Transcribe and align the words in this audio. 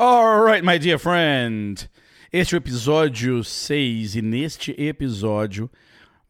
Alright, 0.00 0.64
my 0.64 0.78
dear 0.78 0.96
friend. 0.96 1.90
Este 2.32 2.54
é 2.54 2.56
o 2.56 2.60
episódio 2.60 3.42
6 3.42 4.14
e 4.14 4.22
neste 4.22 4.70
episódio 4.80 5.68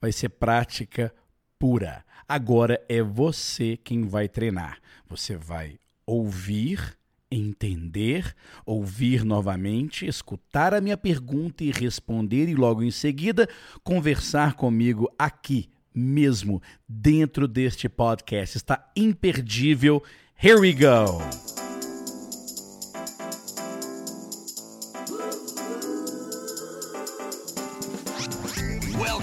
vai 0.01 0.11
ser 0.11 0.31
prática 0.31 1.13
pura. 1.59 2.03
Agora 2.27 2.83
é 2.89 3.03
você 3.03 3.77
quem 3.77 4.07
vai 4.07 4.27
treinar. 4.27 4.79
Você 5.07 5.37
vai 5.37 5.79
ouvir, 6.07 6.97
entender, 7.31 8.35
ouvir 8.65 9.23
novamente, 9.23 10.07
escutar 10.07 10.73
a 10.73 10.81
minha 10.81 10.97
pergunta 10.97 11.63
e 11.63 11.71
responder, 11.71 12.49
e 12.49 12.55
logo 12.55 12.83
em 12.83 12.91
seguida 12.91 13.47
conversar 13.85 14.55
comigo 14.55 15.15
aqui 15.19 15.69
mesmo, 15.95 16.63
dentro 16.89 17.47
deste 17.47 17.87
podcast. 17.87 18.57
Está 18.57 18.91
imperdível. 18.97 20.03
Here 20.43 20.59
we 20.59 20.73
go! 20.73 21.68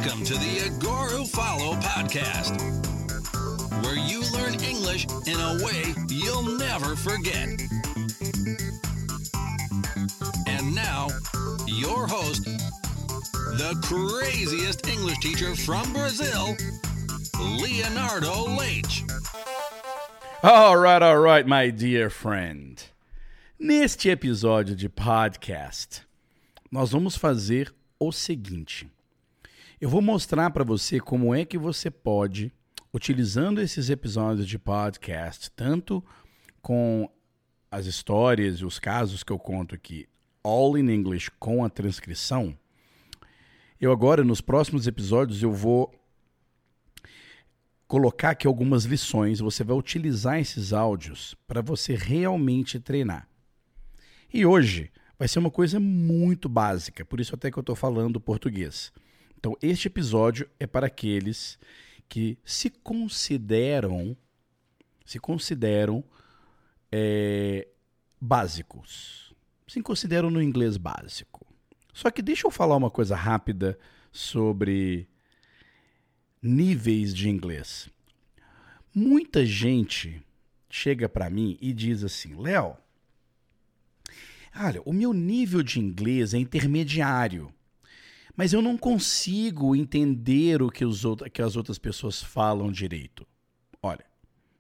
Welcome 0.06 0.24
to 0.26 0.34
the 0.36 0.72
Agora 0.72 1.26
Follow 1.26 1.74
podcast, 1.78 2.62
where 3.84 3.96
you 3.96 4.22
learn 4.34 4.54
English 4.64 5.08
in 5.26 5.34
a 5.34 5.66
way 5.66 5.96
you'll 6.10 6.44
never 6.60 6.96
forget. 6.96 7.50
And 10.46 10.76
now, 10.76 11.08
your 11.66 12.06
host, 12.06 12.44
the 12.44 13.74
craziest 13.82 14.88
English 14.88 15.18
teacher 15.22 15.56
from 15.56 15.92
Brazil, 15.92 16.56
Leonardo 17.40 18.46
Leite. 18.56 19.06
All 20.44 20.78
right, 20.78 21.02
all 21.02 21.18
right, 21.18 21.48
my 21.48 21.72
dear 21.72 22.12
friend. 22.12 22.80
Neste 23.60 24.10
episódio 24.10 24.76
de 24.76 24.88
podcast, 24.88 26.04
nós 26.72 26.92
vamos 26.92 27.16
fazer 27.16 27.74
o 28.00 28.12
seguinte. 28.12 28.95
Eu 29.80 29.90
vou 29.90 30.02
mostrar 30.02 30.50
para 30.52 30.64
você 30.64 31.00
como 31.00 31.36
é 31.36 31.44
que 31.44 31.58
você 31.58 31.92
pode, 31.92 32.52
utilizando 32.94 33.62
esses 33.62 33.90
episódios 33.90 34.48
de 34.48 34.58
podcast, 34.58 35.52
tanto 35.52 36.04
com 36.62 37.10
as 37.70 37.86
histórias 37.86 38.60
e 38.60 38.66
os 38.66 38.80
casos 38.80 39.22
que 39.22 39.34
eu 39.34 39.40
conto 39.40 39.76
aqui, 39.76 40.08
all 40.42 40.78
in 40.78 40.90
English 40.90 41.30
com 41.40 41.66
a 41.66 41.70
transcrição, 41.70 42.58
eu 43.80 43.92
agora, 43.92 44.24
nos 44.24 44.40
próximos 44.40 44.88
episódios, 44.88 45.44
eu 45.44 45.52
vou 45.52 45.94
colocar 47.86 48.30
aqui 48.30 48.48
algumas 48.48 48.86
lições. 48.86 49.40
Você 49.40 49.64
vai 49.66 49.76
utilizar 49.76 50.40
esses 50.40 50.72
áudios 50.72 51.36
para 51.46 51.62
você 51.62 51.94
realmente 51.94 52.80
treinar. 52.80 53.28
E 54.34 54.46
hoje 54.46 54.90
vai 55.20 55.28
ser 55.28 55.40
uma 55.40 55.52
coisa 55.52 55.80
muito 55.80 56.48
básica, 56.48 57.04
por 57.04 57.20
isso 57.20 57.36
até 57.36 57.52
que 57.52 57.60
eu 57.60 57.62
estou 57.62 57.76
falando 57.76 58.20
português. 58.20 58.94
Então, 59.46 59.56
este 59.62 59.88
episódio 59.88 60.50
é 60.60 60.66
para 60.66 60.88
aqueles 60.88 61.60
que 62.10 62.36
se 62.44 62.68
consideram 62.68 64.18
se 65.06 65.20
consideram 65.20 66.04
é, 66.92 67.68
básicos. 68.20 69.36
Se 69.68 69.84
consideram 69.84 70.32
no 70.32 70.42
inglês 70.42 70.78
básico. 70.78 71.46
Só 71.94 72.10
que 72.10 72.24
deixa 72.24 72.48
eu 72.48 72.50
falar 72.50 72.76
uma 72.76 72.90
coisa 72.90 73.16
rápida 73.16 73.78
sobre 74.12 75.08
níveis 76.42 77.14
de 77.14 77.30
inglês. 77.30 77.88
Muita 78.96 79.46
gente 79.46 80.24
chega 80.72 81.08
para 81.08 81.30
mim 81.30 81.56
e 81.62 81.72
diz 81.72 82.04
assim: 82.04 82.34
Léo, 82.34 82.76
olha, 84.60 84.82
o 84.84 84.92
meu 84.92 85.14
nível 85.14 85.62
de 85.62 85.80
inglês 85.80 86.34
é 86.34 86.40
intermediário 86.40 87.54
mas 88.36 88.54
eu 88.54 88.62
não 88.62 88.78
consigo 88.78 89.76
entender 89.76 90.62
o 90.62 90.70
que, 90.70 90.84
os 90.84 91.04
que 91.34 91.42
as 91.42 91.56
outras 91.56 91.78
pessoas 91.78 92.22
falam 92.22 92.72
direito. 92.72 93.26
Olha, 93.82 94.06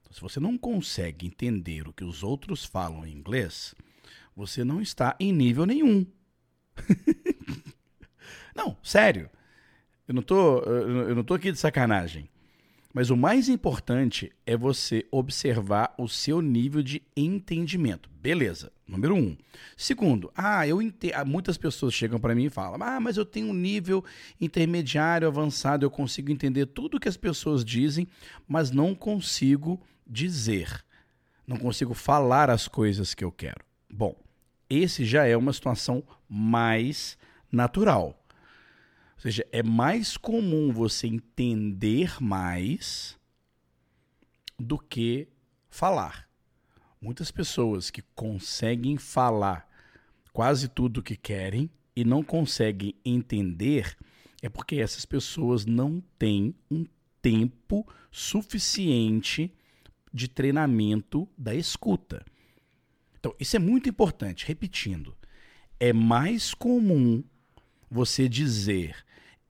se 0.09 0.21
você 0.21 0.39
não 0.39 0.57
consegue 0.57 1.25
entender 1.25 1.87
o 1.87 1.93
que 1.93 2.03
os 2.03 2.23
outros 2.23 2.63
falam 2.63 3.05
em 3.05 3.11
inglês, 3.11 3.75
você 4.35 4.63
não 4.63 4.81
está 4.81 5.15
em 5.19 5.33
nível 5.33 5.65
nenhum. 5.65 6.05
não, 8.55 8.77
sério. 8.81 9.29
Eu 10.07 10.13
não 10.13 10.21
tô, 10.21 10.59
eu 10.59 11.15
não 11.15 11.23
tô 11.23 11.33
aqui 11.33 11.51
de 11.51 11.59
sacanagem. 11.59 12.29
Mas 12.93 13.09
o 13.09 13.17
mais 13.17 13.49
importante 13.49 14.31
é 14.45 14.55
você 14.55 15.05
observar 15.11 15.93
o 15.97 16.07
seu 16.07 16.41
nível 16.41 16.81
de 16.81 17.01
entendimento. 17.13 18.09
Beleza, 18.21 18.71
número 18.87 19.15
um. 19.15 19.35
Segundo, 19.75 20.31
ah, 20.35 20.67
eu 20.67 20.81
ente... 20.81 21.11
Ah, 21.13 21.25
muitas 21.25 21.57
pessoas 21.57 21.93
chegam 21.93 22.19
para 22.19 22.35
mim 22.35 22.45
e 22.45 22.49
falam: 22.49 22.81
ah, 22.81 22.99
mas 22.99 23.17
eu 23.17 23.25
tenho 23.25 23.47
um 23.47 23.53
nível 23.53 24.03
intermediário 24.39 25.27
avançado, 25.27 25.85
eu 25.85 25.91
consigo 25.91 26.31
entender 26.31 26.67
tudo 26.67 26.99
que 26.99 27.09
as 27.09 27.17
pessoas 27.17 27.63
dizem, 27.65 28.07
mas 28.47 28.71
não 28.71 28.93
consigo 28.93 29.81
dizer, 30.05 30.83
não 31.47 31.57
consigo 31.57 31.93
falar 31.93 32.49
as 32.49 32.67
coisas 32.67 33.13
que 33.13 33.23
eu 33.23 33.31
quero. 33.31 33.63
Bom, 33.89 34.15
esse 34.69 35.05
já 35.05 35.25
é 35.25 35.35
uma 35.35 35.53
situação 35.53 36.03
mais 36.29 37.17
natural. 37.51 38.19
Ou 39.15 39.21
seja, 39.21 39.47
é 39.51 39.63
mais 39.63 40.17
comum 40.17 40.71
você 40.71 41.07
entender 41.07 42.21
mais 42.21 43.17
do 44.59 44.77
que 44.77 45.27
falar. 45.69 46.27
Muitas 47.05 47.29
pessoas 47.29 47.91
que 47.91 48.01
conseguem 48.15 48.97
falar 48.97 49.69
quase 50.33 50.67
tudo 50.67 50.97
o 50.97 51.03
que 51.03 51.15
querem 51.15 51.69
e 51.95 52.03
não 52.03 52.23
conseguem 52.23 52.95
entender 53.05 53.95
é 54.41 54.49
porque 54.49 54.77
essas 54.77 55.05
pessoas 55.05 55.67
não 55.67 56.01
têm 56.17 56.55
um 56.69 56.83
tempo 57.21 57.87
suficiente 58.09 59.53
de 60.11 60.27
treinamento 60.27 61.29
da 61.37 61.53
escuta. 61.53 62.25
Então, 63.19 63.35
isso 63.39 63.55
é 63.55 63.59
muito 63.59 63.87
importante. 63.87 64.47
Repetindo, 64.47 65.15
é 65.79 65.93
mais 65.93 66.55
comum 66.55 67.23
você 67.87 68.27
dizer 68.27 69.04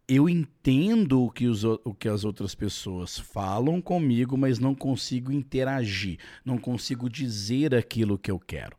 eu 0.08 0.30
entendo 0.30 1.24
o 1.24 1.32
que, 1.32 1.48
os, 1.48 1.64
o 1.64 1.94
que 1.94 2.08
as 2.08 2.24
outras 2.24 2.54
pessoas 2.54 3.18
falam 3.18 3.82
comigo, 3.82 4.38
mas 4.38 4.60
não 4.60 4.76
consigo 4.76 5.32
interagir, 5.32 6.20
não 6.44 6.58
consigo 6.58 7.10
dizer 7.10 7.74
aquilo 7.74 8.18
que 8.18 8.30
eu 8.30 8.40
quero. 8.40 8.78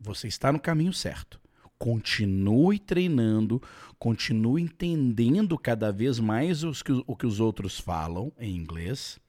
Você 0.00 0.26
está 0.26 0.52
no 0.52 0.58
caminho 0.58 0.92
certo. 0.92 1.40
Continue 1.78 2.78
treinando, 2.78 3.62
continue 3.98 4.62
entendendo 4.62 5.58
cada 5.58 5.92
vez 5.92 6.18
mais 6.18 6.64
os 6.64 6.82
que, 6.82 6.92
o 7.06 7.16
que 7.16 7.26
os 7.26 7.40
outros 7.40 7.78
falam 7.78 8.32
em 8.38 8.56
inglês, 8.56 9.20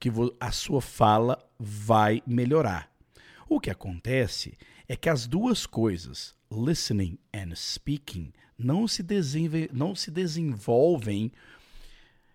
que 0.00 0.10
a 0.40 0.52
sua 0.52 0.80
fala 0.80 1.38
vai 1.58 2.22
melhorar. 2.26 2.90
O 3.48 3.60
que 3.60 3.70
acontece 3.70 4.56
é 4.88 4.96
que 4.96 5.08
as 5.08 5.26
duas 5.26 5.66
coisas, 5.66 6.34
listening 6.50 7.18
and 7.34 7.54
speaking, 7.54 8.32
não 8.58 8.86
se, 8.88 9.04
não 9.72 9.94
se 9.94 10.10
desenvolvem 10.10 11.32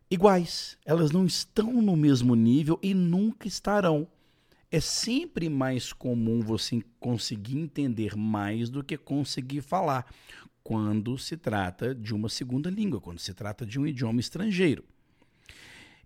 iguais. 0.09 0.78
Elas 0.86 1.12
não 1.12 1.26
estão 1.26 1.82
no 1.82 1.96
mesmo 1.96 2.36
nível 2.36 2.80
e 2.82 2.94
nunca 2.94 3.48
estarão. 3.48 4.08
É 4.70 4.80
sempre 4.80 5.50
mais 5.50 5.92
comum 5.92 6.42
você 6.42 6.82
conseguir 7.00 7.58
entender 7.58 8.16
mais 8.16 8.70
do 8.70 8.84
que 8.84 8.98
conseguir 8.98 9.62
falar 9.62 10.06
quando 10.64 11.18
se 11.18 11.36
trata 11.36 11.94
de 11.94 12.14
uma 12.14 12.30
segunda 12.30 12.70
língua, 12.70 13.02
quando 13.02 13.20
se 13.20 13.34
trata 13.34 13.66
de 13.66 13.80
um 13.80 13.88
idioma 13.88 14.20
estrangeiro. 14.20 14.84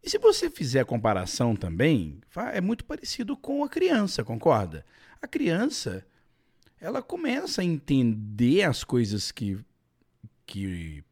E 0.02 0.10
se 0.10 0.18
você 0.18 0.50
fizer 0.50 0.82
a 0.82 0.86
comparação 0.86 1.56
também, 1.56 2.22
é 2.54 2.62
muito 2.62 2.86
parecido 2.86 3.36
com 3.36 3.64
a 3.64 3.70
criança, 3.70 4.24
concorda? 4.24 4.86
A 5.22 5.28
criança, 5.28 6.06
ela 6.80 7.02
começa 7.02 7.62
a 7.62 7.66
entender 7.66 8.64
as 8.64 8.84
coisas 8.84 9.32
que 9.32 9.58
que 10.46 11.04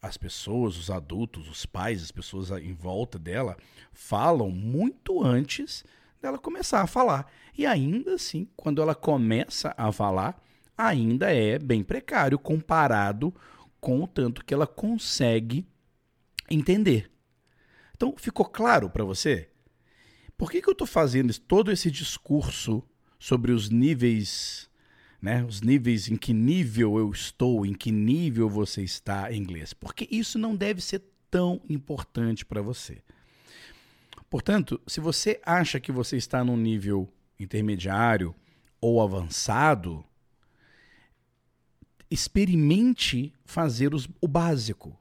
as 0.00 0.16
pessoas, 0.16 0.76
os 0.76 0.90
adultos, 0.90 1.48
os 1.48 1.66
pais, 1.66 2.02
as 2.02 2.10
pessoas 2.10 2.50
em 2.50 2.72
volta 2.72 3.18
dela 3.18 3.56
falam 3.92 4.50
muito 4.50 5.22
antes 5.22 5.84
dela 6.20 6.38
começar 6.38 6.82
a 6.82 6.86
falar. 6.86 7.30
E 7.56 7.66
ainda 7.66 8.14
assim, 8.14 8.48
quando 8.56 8.82
ela 8.82 8.94
começa 8.94 9.74
a 9.76 9.90
falar, 9.90 10.42
ainda 10.76 11.32
é 11.32 11.58
bem 11.58 11.82
precário 11.82 12.38
comparado 12.38 13.34
com 13.80 14.02
o 14.02 14.06
tanto 14.06 14.44
que 14.44 14.52
ela 14.52 14.66
consegue 14.66 15.66
entender. 16.50 17.10
Então, 17.94 18.14
ficou 18.16 18.44
claro 18.44 18.90
para 18.90 19.04
você? 19.04 19.48
Por 20.36 20.50
que, 20.50 20.60
que 20.60 20.68
eu 20.68 20.72
estou 20.72 20.86
fazendo 20.86 21.32
todo 21.40 21.72
esse 21.72 21.90
discurso 21.90 22.82
sobre 23.18 23.52
os 23.52 23.70
níveis 23.70 24.65
né? 25.20 25.44
Os 25.44 25.60
níveis, 25.60 26.08
em 26.08 26.16
que 26.16 26.32
nível 26.32 26.98
eu 26.98 27.10
estou, 27.10 27.64
em 27.64 27.74
que 27.74 27.90
nível 27.90 28.48
você 28.48 28.82
está 28.82 29.32
em 29.32 29.38
inglês. 29.38 29.72
Porque 29.72 30.06
isso 30.10 30.38
não 30.38 30.54
deve 30.54 30.80
ser 30.80 31.02
tão 31.30 31.60
importante 31.68 32.44
para 32.44 32.62
você. 32.62 33.02
Portanto, 34.28 34.80
se 34.86 35.00
você 35.00 35.40
acha 35.44 35.80
que 35.80 35.92
você 35.92 36.16
está 36.16 36.44
num 36.44 36.56
nível 36.56 37.08
intermediário 37.38 38.34
ou 38.80 39.00
avançado, 39.00 40.04
experimente 42.10 43.32
fazer 43.44 43.94
os, 43.94 44.08
o 44.20 44.28
básico. 44.28 44.98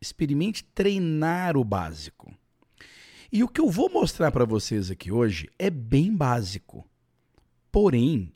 Experimente 0.00 0.64
treinar 0.64 1.56
o 1.56 1.64
básico. 1.64 2.34
E 3.32 3.42
o 3.42 3.48
que 3.48 3.60
eu 3.60 3.70
vou 3.70 3.90
mostrar 3.90 4.30
para 4.30 4.44
vocês 4.44 4.90
aqui 4.90 5.10
hoje 5.10 5.50
é 5.58 5.70
bem 5.70 6.14
básico. 6.14 6.88
Porém, 7.72 8.32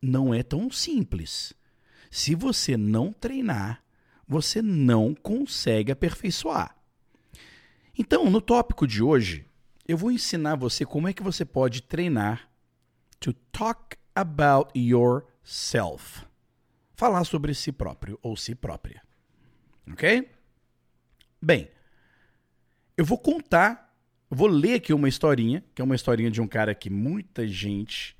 não 0.00 0.34
é 0.34 0.42
tão 0.42 0.70
simples. 0.70 1.52
Se 2.10 2.34
você 2.34 2.76
não 2.76 3.12
treinar, 3.12 3.82
você 4.26 4.60
não 4.62 5.14
consegue 5.14 5.92
aperfeiçoar. 5.92 6.76
Então, 7.98 8.28
no 8.30 8.40
tópico 8.40 8.86
de 8.86 9.02
hoje, 9.02 9.46
eu 9.86 9.96
vou 9.96 10.10
ensinar 10.10 10.56
você 10.56 10.84
como 10.84 11.08
é 11.08 11.12
que 11.12 11.22
você 11.22 11.44
pode 11.44 11.82
treinar 11.82 12.50
to 13.20 13.32
talk 13.32 13.96
about 14.14 14.70
yourself. 14.78 16.24
Falar 16.94 17.24
sobre 17.24 17.54
si 17.54 17.72
próprio 17.72 18.18
ou 18.22 18.36
si 18.36 18.54
própria. 18.54 19.02
Ok? 19.90 20.28
Bem, 21.40 21.70
eu 22.96 23.04
vou 23.04 23.18
contar, 23.18 23.94
vou 24.28 24.48
ler 24.48 24.74
aqui 24.74 24.92
uma 24.92 25.08
historinha, 25.08 25.62
que 25.74 25.80
é 25.82 25.84
uma 25.84 25.94
historinha 25.94 26.30
de 26.30 26.40
um 26.40 26.48
cara 26.48 26.74
que 26.74 26.90
muita 26.90 27.46
gente 27.46 28.15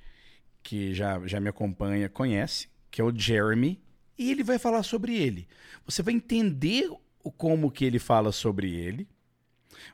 que 0.66 0.92
já, 0.92 1.24
já 1.28 1.38
me 1.38 1.48
acompanha 1.48 2.08
conhece, 2.08 2.68
que 2.90 3.00
é 3.00 3.04
o 3.04 3.16
Jeremy, 3.16 3.80
e 4.18 4.32
ele 4.32 4.42
vai 4.42 4.58
falar 4.58 4.82
sobre 4.82 5.16
ele. 5.16 5.46
Você 5.84 6.02
vai 6.02 6.12
entender 6.12 6.90
como 7.38 7.70
que 7.70 7.84
ele 7.84 8.00
fala 8.00 8.32
sobre 8.32 8.74
ele, 8.74 9.08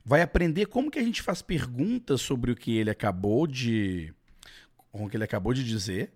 vai 0.03 0.23
aprender 0.23 0.65
como 0.65 0.91
que 0.91 0.99
a 0.99 1.03
gente 1.03 1.21
faz 1.21 1.43
perguntas 1.43 2.23
sobre 2.23 2.51
o 2.51 2.57
que 2.57 2.75
ele 2.75 2.89
acabou 2.89 3.47
de 3.47 4.15
o 4.91 5.11
que 5.11 5.17
ele 5.17 5.25
acabou 5.25 5.53
de 5.53 5.63
dizer 5.63 6.15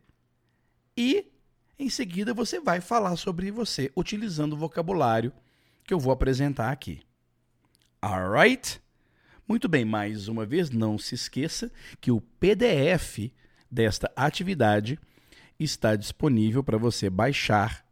e 0.96 1.30
em 1.78 1.90
seguida 1.90 2.32
você 2.32 2.58
vai 2.58 2.80
falar 2.80 3.16
sobre 3.16 3.50
você 3.50 3.92
utilizando 3.94 4.54
o 4.54 4.58
vocabulário 4.58 5.34
que 5.84 5.92
eu 5.92 6.00
vou 6.00 6.12
apresentar 6.12 6.72
aqui. 6.72 7.02
Alright? 8.00 8.80
Muito 9.46 9.68
bem, 9.68 9.84
mais 9.84 10.28
uma 10.28 10.46
vez, 10.46 10.70
não 10.70 10.96
se 10.96 11.14
esqueça 11.14 11.70
que 12.00 12.10
o 12.10 12.20
PDF 12.20 13.30
desta 13.70 14.10
atividade 14.14 14.98
está 15.58 15.96
disponível 15.96 16.62
para 16.62 16.78
você 16.78 17.10
baixar 17.10 17.84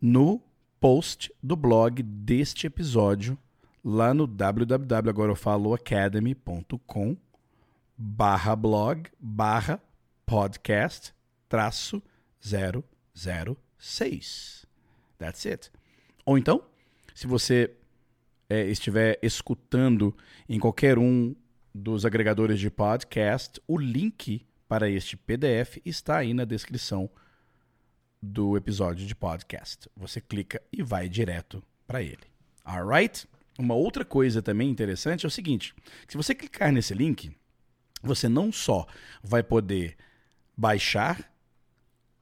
no 0.00 0.42
post 0.80 1.32
do 1.42 1.56
blog 1.56 2.02
deste 2.02 2.66
episódio 2.66 3.38
lá 3.84 4.14
no 4.14 4.26
www.agorafaloacademy.com 4.26 7.16
barra 7.96 8.56
blog 8.56 9.08
barra 9.18 9.80
podcast 10.24 11.14
traço 11.48 12.02
006. 12.40 14.66
That's 15.18 15.46
it. 15.46 15.70
Ou 16.24 16.38
então, 16.38 16.62
se 17.14 17.26
você 17.26 17.74
é, 18.48 18.64
estiver 18.66 19.18
escutando 19.22 20.16
em 20.48 20.58
qualquer 20.58 20.98
um 20.98 21.36
dos 21.74 22.06
agregadores 22.06 22.58
de 22.58 22.70
podcast, 22.70 23.60
o 23.66 23.78
link 23.78 24.46
para 24.70 24.88
este 24.88 25.16
PDF 25.16 25.78
está 25.84 26.18
aí 26.18 26.32
na 26.32 26.44
descrição 26.44 27.10
do 28.22 28.56
episódio 28.56 29.04
de 29.04 29.16
podcast. 29.16 29.90
Você 29.96 30.20
clica 30.20 30.62
e 30.72 30.80
vai 30.80 31.08
direto 31.08 31.60
para 31.88 32.00
ele. 32.00 32.22
Alright? 32.64 33.26
Uma 33.58 33.74
outra 33.74 34.04
coisa 34.04 34.40
também 34.40 34.70
interessante 34.70 35.26
é 35.26 35.28
o 35.28 35.30
seguinte: 35.30 35.74
se 36.06 36.16
você 36.16 36.36
clicar 36.36 36.70
nesse 36.70 36.94
link, 36.94 37.36
você 38.00 38.28
não 38.28 38.52
só 38.52 38.86
vai 39.20 39.42
poder 39.42 39.96
baixar 40.56 41.28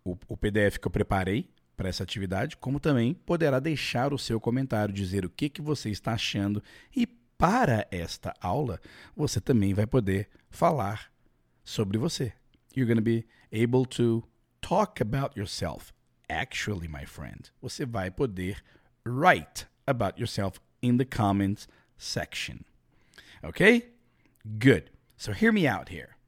o, 0.03 0.17
o 0.27 0.35
PDF 0.35 0.79
que 0.79 0.87
eu 0.87 0.91
preparei 0.91 1.51
para 1.77 1.91
essa 1.91 2.03
atividade, 2.03 2.57
como 2.57 2.81
também 2.81 3.13
poderá 3.13 3.61
deixar 3.61 4.15
o 4.15 4.19
seu 4.19 4.41
comentário, 4.41 4.95
dizer 4.95 5.27
o 5.27 5.31
que, 5.31 5.51
que 5.51 5.61
você 5.61 5.91
está 5.91 6.15
achando 6.15 6.63
e 6.97 7.07
para 7.07 7.87
esta 7.91 8.33
aula 8.41 8.81
você 9.15 9.39
também 9.39 9.75
vai 9.75 9.87
poder 9.87 10.31
falar 10.49 11.13
sobre 11.63 11.99
você. 11.99 12.33
You're 12.79 12.87
going 12.87 12.97
to 12.97 13.03
be 13.03 13.25
able 13.51 13.87
to 13.87 14.23
talk 14.63 15.01
about 15.01 15.37
yourself. 15.37 15.93
Actually, 16.31 16.87
my 16.87 17.05
friend, 17.05 17.51
você 17.61 17.85
vai 17.85 18.09
poder 18.09 18.55
write 19.05 19.65
about 19.89 20.17
yourself 20.17 20.61
in 20.81 20.97
the 20.97 21.05
comments 21.05 21.67
section. 21.97 22.65
Okay? 23.43 23.87
Good. 24.61 24.91
So 25.17 25.33
hear 25.33 25.51
me 25.51 25.67
out 25.67 25.89
here. 25.89 26.19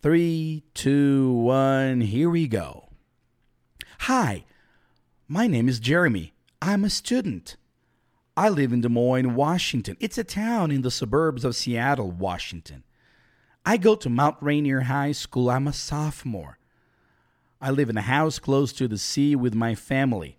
Three, 0.00 0.62
two, 0.74 1.32
one, 1.32 2.02
here 2.02 2.30
we 2.30 2.46
go. 2.46 2.90
Hi, 4.02 4.44
my 5.26 5.48
name 5.48 5.68
is 5.68 5.80
Jeremy. 5.80 6.34
I'm 6.62 6.84
a 6.84 6.90
student. 6.90 7.56
I 8.36 8.48
live 8.48 8.72
in 8.72 8.82
Des 8.82 8.88
Moines, 8.88 9.34
Washington. 9.34 9.96
It's 9.98 10.18
a 10.18 10.22
town 10.22 10.70
in 10.70 10.82
the 10.82 10.92
suburbs 10.92 11.44
of 11.44 11.56
Seattle, 11.56 12.12
Washington. 12.12 12.84
I 13.68 13.76
go 13.76 13.94
to 13.96 14.08
Mount 14.08 14.38
Rainier 14.40 14.80
High 14.80 15.12
School. 15.12 15.50
I'm 15.50 15.68
a 15.68 15.74
sophomore. 15.74 16.58
I 17.60 17.70
live 17.70 17.90
in 17.90 17.98
a 17.98 18.00
house 18.00 18.38
close 18.38 18.72
to 18.72 18.88
the 18.88 18.96
sea 18.96 19.36
with 19.36 19.52
my 19.54 19.74
family. 19.74 20.38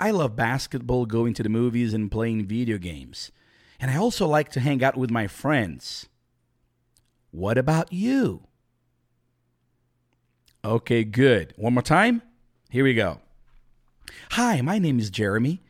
I 0.00 0.10
love 0.10 0.36
basketball, 0.36 1.04
going 1.04 1.34
to 1.34 1.42
the 1.42 1.50
movies, 1.50 1.92
and 1.92 2.10
playing 2.10 2.46
video 2.46 2.78
games. 2.78 3.30
And 3.78 3.90
I 3.90 3.96
also 3.98 4.26
like 4.26 4.48
to 4.52 4.60
hang 4.60 4.82
out 4.82 4.96
with 4.96 5.10
my 5.10 5.26
friends. 5.26 6.08
What 7.30 7.58
about 7.58 7.92
you? 7.92 8.44
Okay, 10.64 11.04
good. 11.04 11.52
One 11.58 11.74
more 11.74 11.82
time. 11.82 12.22
Here 12.70 12.84
we 12.84 12.94
go. 12.94 13.20
Hi, 14.30 14.62
my 14.62 14.78
name 14.78 14.98
is 14.98 15.10
Jeremy. 15.10 15.60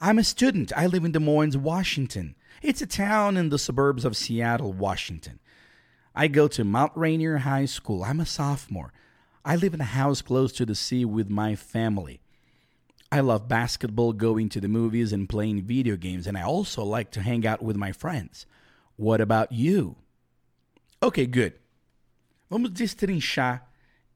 I'm 0.00 0.20
a 0.20 0.22
student. 0.22 0.72
I 0.76 0.86
live 0.86 1.04
in 1.04 1.10
Des 1.10 1.18
Moines, 1.18 1.56
Washington. 1.56 2.36
It's 2.62 2.80
a 2.80 2.86
town 2.86 3.36
in 3.36 3.48
the 3.48 3.58
suburbs 3.58 4.04
of 4.04 4.16
Seattle, 4.16 4.72
Washington. 4.72 5.40
I 6.20 6.26
go 6.26 6.48
to 6.48 6.64
Mount 6.64 6.90
Rainier 6.96 7.38
High 7.38 7.66
School. 7.66 8.02
I'm 8.02 8.18
a 8.18 8.26
sophomore. 8.26 8.92
I 9.44 9.54
live 9.54 9.72
in 9.72 9.80
a 9.80 9.84
house 9.84 10.20
close 10.20 10.52
to 10.54 10.66
the 10.66 10.74
sea 10.74 11.04
with 11.04 11.30
my 11.30 11.54
family. 11.54 12.20
I 13.12 13.20
love 13.20 13.46
basketball, 13.46 14.12
going 14.14 14.48
to 14.48 14.60
the 14.60 14.66
movies, 14.66 15.12
and 15.12 15.28
playing 15.28 15.62
video 15.62 15.94
games, 15.94 16.26
and 16.26 16.36
I 16.36 16.42
also 16.42 16.82
like 16.82 17.12
to 17.12 17.22
hang 17.22 17.46
out 17.46 17.62
with 17.62 17.76
my 17.76 17.92
friends. 17.92 18.46
What 18.96 19.20
about 19.20 19.52
you? 19.52 19.94
Okay, 21.00 21.24
good. 21.24 21.52
Vamos 22.50 22.70
destrinchar 22.70 23.60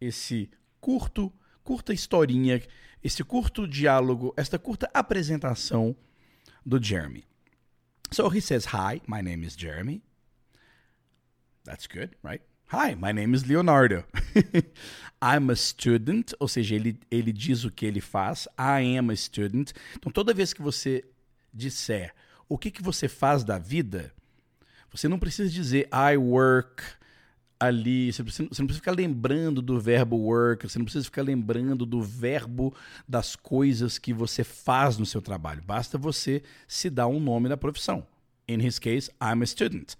esse 0.01 0.49
curto, 0.83 1.33
curta 1.65 1.93
historinha, 1.93 2.61
esse 3.01 3.23
curto 3.23 3.65
diálogo, 3.65 4.35
esta 4.37 4.59
curta 4.59 4.91
apresentação 4.93 5.95
do 6.67 6.81
Jeremy. 6.83 7.23
So 8.11 8.29
he 8.29 8.41
says, 8.41 8.65
Hi, 8.67 9.01
my 9.07 9.21
name 9.21 9.45
is 9.45 9.55
Jeremy. 9.55 10.03
That's 11.65 11.87
good, 11.87 12.17
right? 12.23 12.43
Hi, 12.73 12.95
my 12.95 13.13
name 13.13 13.35
is 13.35 13.45
Leonardo. 13.45 14.05
I'm 15.23 15.51
a 15.51 15.57
student, 15.57 16.33
ou 16.41 16.49
seja, 16.49 16.75
ele, 16.75 16.99
ele 17.11 17.33
diz 17.33 17.65
o 17.65 17.71
que 17.71 17.87
ele 17.87 18.01
faz. 18.01 18.49
I 18.59 18.97
am 18.97 19.11
a 19.11 19.17
student. 19.17 19.73
Então, 19.95 20.11
toda 20.11 20.35
vez 20.35 20.53
que 20.53 20.63
você 20.63 21.05
disser 21.53 22.15
o 22.49 22.59
que, 22.59 22.71
que 22.71 22.83
você 22.83 23.09
faz 23.09 23.45
da 23.45 23.59
vida, 23.59 24.13
você 24.91 25.07
não 25.07 25.19
precisa 25.19 25.49
dizer 25.49 25.89
I 25.93 26.17
work 26.17 26.83
ali. 27.61 28.13
Você, 28.13 28.23
você 28.23 28.43
não 28.43 28.67
precisa 28.67 28.81
ficar 28.81 28.93
lembrando 28.93 29.63
do 29.63 29.79
verbo 29.79 30.17
work, 30.17 30.69
você 30.69 30.79
não 30.79 30.85
precisa 30.85 31.05
ficar 31.05 31.23
lembrando 31.23 31.87
do 31.87 32.03
verbo 32.03 32.75
das 33.09 33.37
coisas 33.37 33.99
que 33.99 34.13
você 34.13 34.43
faz 34.43 34.99
no 34.99 35.07
seu 35.07 35.23
trabalho. 35.23 35.63
Basta 35.63 35.97
você 35.97 36.43
se 36.67 36.91
dar 36.91 37.07
um 37.07 37.21
nome 37.21 37.49
da 37.49 37.57
profissão. 37.57 38.07
In 38.49 38.67
his 38.67 38.79
case, 38.79 39.11
I'm 39.23 39.43
a 39.43 39.47
student. 39.47 39.95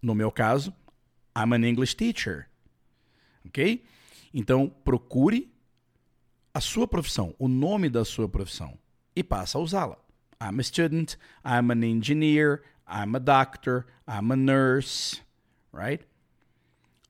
No 0.00 0.14
meu 0.14 0.32
caso, 0.32 0.72
I'm 1.36 1.52
an 1.52 1.64
English 1.64 1.96
teacher. 1.96 2.48
Ok? 3.46 3.84
Então, 4.32 4.68
procure 4.84 5.50
a 6.54 6.60
sua 6.60 6.86
profissão, 6.86 7.34
o 7.38 7.48
nome 7.48 7.88
da 7.88 8.04
sua 8.04 8.28
profissão, 8.28 8.78
e 9.16 9.22
passa 9.22 9.58
a 9.58 9.60
usá-la. 9.60 9.98
I'm 10.40 10.58
a 10.58 10.62
student, 10.62 11.16
I'm 11.44 11.70
an 11.70 11.84
engineer, 11.84 12.62
I'm 12.88 13.14
a 13.14 13.20
doctor, 13.20 13.86
I'm 14.06 14.32
a 14.32 14.36
nurse, 14.36 15.20
right? 15.72 16.04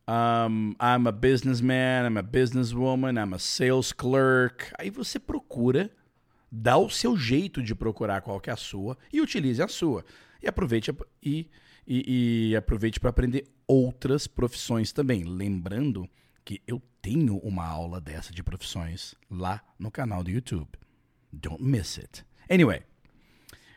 Um, 0.07 0.77
I'm 0.81 1.07
a 1.07 1.13
businessman, 1.13 2.05
I'm 2.07 2.19
a 2.19 2.23
businesswoman, 2.23 3.19
I'm 3.19 3.33
a 3.33 3.39
sales 3.39 3.93
clerk. 3.93 4.73
Aí 4.79 4.91
você 4.91 5.19
procura, 5.19 5.91
dá 6.51 6.77
o 6.77 6.91
seu 6.91 7.17
jeito 7.17 7.63
de 7.63 7.75
procurar 7.75 8.21
qual 8.21 8.41
que 8.41 8.51
é 8.51 8.53
a 8.53 8.57
sua 8.57 8.99
e 9.13 9.21
utilize 9.21 9.63
a 9.63 9.69
sua. 9.69 10.05
E 10.43 10.49
aproveite 10.49 10.93
e 11.23 11.49
e, 11.87 12.51
e 12.51 12.57
aproveite 12.57 13.01
para 13.01 13.11
aprender 13.11 13.45
outras 13.67 14.27
profissões 14.27 14.93
também. 14.93 15.25
Lembrando 15.25 16.09
que 16.45 16.61
eu 16.67 16.81
tenho 17.01 17.39
uma 17.39 17.67
aula 17.67 18.01
dessa 18.01 18.33
de 18.33 18.43
profissões 18.43 19.15
lá 19.31 19.63
no 19.79 19.91
canal 19.91 20.23
do 20.23 20.31
YouTube. 20.31 20.69
Don't 21.33 21.63
miss 21.63 21.99
it. 21.99 22.25
Anyway, 22.49 22.83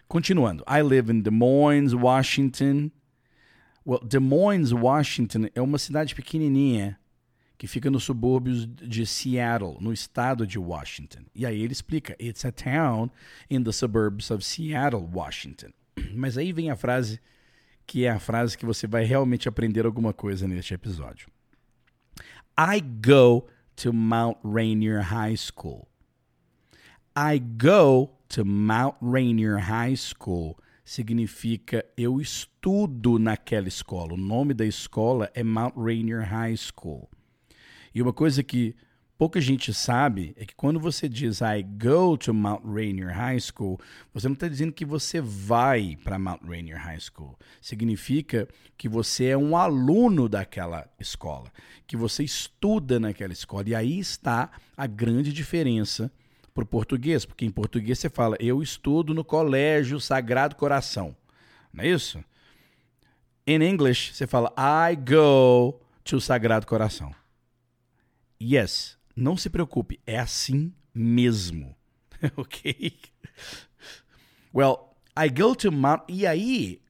continuando. 0.08 0.64
I 0.68 0.82
live 0.82 1.12
in 1.12 1.22
Des 1.22 1.32
Moines, 1.32 1.94
Washington. 1.94 2.92
Well, 3.86 4.00
Des 4.04 4.20
Moines, 4.20 4.72
Washington 4.72 5.48
é 5.54 5.62
uma 5.62 5.78
cidade 5.78 6.16
pequenininha 6.16 7.00
que 7.58 7.68
fica 7.68 7.90
nos 7.90 8.04
subúrbios 8.04 8.68
de 8.68 9.06
Seattle, 9.06 9.78
no 9.80 9.94
estado 9.94 10.46
de 10.46 10.60
Washington. 10.60 11.22
E 11.34 11.46
aí 11.46 11.62
ele 11.62 11.72
explica: 11.72 12.16
It's 12.20 12.44
a 12.46 12.52
town 12.52 13.10
in 13.50 13.64
the 13.64 13.72
suburbs 13.72 14.30
of 14.30 14.44
Seattle, 14.44 15.08
Washington. 15.14 15.70
Mas 16.14 16.38
aí 16.38 16.52
vem 16.52 16.70
a 16.70 16.76
frase 16.76 17.20
que 17.86 18.06
é 18.06 18.10
a 18.10 18.20
frase 18.20 18.58
que 18.58 18.66
você 18.66 18.88
vai 18.88 19.04
realmente 19.04 19.48
aprender 19.48 19.86
alguma 19.86 20.14
coisa 20.14 20.48
neste 20.48 20.74
episódio. 20.74 21.30
I 22.58 22.82
go 22.82 23.48
to 23.76 23.92
Mount 23.92 24.38
Rainier 24.44 25.02
High 25.02 25.38
School. 25.38 25.88
I 27.18 27.40
go 27.40 28.12
to 28.30 28.46
Mount 28.46 28.96
Rainier 29.02 29.58
High 29.58 29.96
School 29.96 30.58
significa 30.84 31.84
eu 31.98 32.22
estudo 32.22 33.18
naquela 33.18 33.68
escola. 33.68 34.14
O 34.14 34.18
nome 34.18 34.54
da 34.54 34.66
escola 34.66 35.32
é 35.34 35.44
Mount 35.44 35.76
Rainier 35.76 36.22
High 36.22 36.56
School. 36.56 37.10
E 37.94 38.02
uma 38.02 38.14
coisa 38.14 38.44
que 38.44 38.76
pouca 39.18 39.40
gente 39.40 39.74
sabe 39.74 40.34
é 40.38 40.46
que 40.46 40.56
quando 40.56 40.80
você 40.80 41.08
diz 41.08 41.40
I 41.42 41.64
go 41.64 42.18
to 42.18 42.34
Mount 42.34 42.64
Rainier 42.66 43.14
High 43.16 43.40
School, 43.40 43.80
você 44.14 44.28
não 44.28 44.34
está 44.34 44.48
dizendo 44.48 44.74
que 44.74 44.86
você 44.86 45.22
vai 45.22 45.98
para 46.04 46.20
Mount 46.20 46.42
Rainier 46.44 46.78
High 46.78 47.00
School. 47.00 47.38
Significa 47.62 48.48
que 48.78 48.90
você 48.90 49.28
é 49.28 49.38
um 49.38 49.56
aluno 49.56 50.28
daquela 50.28 50.90
escola, 51.00 51.52
que 51.88 51.96
você 51.96 52.24
estuda 52.24 53.00
naquela 53.00 53.34
escola. 53.34 53.70
E 53.70 53.76
aí 53.76 54.00
está 54.00 54.52
a 54.76 54.88
grande 54.88 55.32
diferença 55.32 56.12
para 56.54 56.64
o 56.64 56.68
português, 56.68 57.26
porque 57.26 57.46
em 57.46 57.52
português 57.52 58.00
você 58.00 58.10
fala 58.10 58.38
eu 58.40 58.64
estudo 58.64 59.14
no 59.14 59.26
Colégio 59.26 60.00
Sagrado 60.00 60.56
Coração, 60.56 61.16
não 61.74 61.84
é 61.84 61.90
isso? 61.90 62.24
In 63.46 63.62
English 63.62 64.14
você 64.14 64.26
fala 64.26 64.54
I 64.58 64.96
go 64.96 65.80
to 66.04 66.20
Sagrado 66.22 66.66
Coração. 66.66 67.14
Yes, 68.42 68.98
não 69.16 69.38
se 69.38 69.50
preocupe, 69.50 70.00
é 70.06 70.20
assim 70.20 70.74
mesmo. 70.94 71.76
ok? 72.36 72.98
Well, 74.54 74.96
I 75.18 75.30
go 75.30 75.56
to 75.56 75.72
Mount. 75.72 76.04
E 76.10 76.26
aí, 76.26 76.82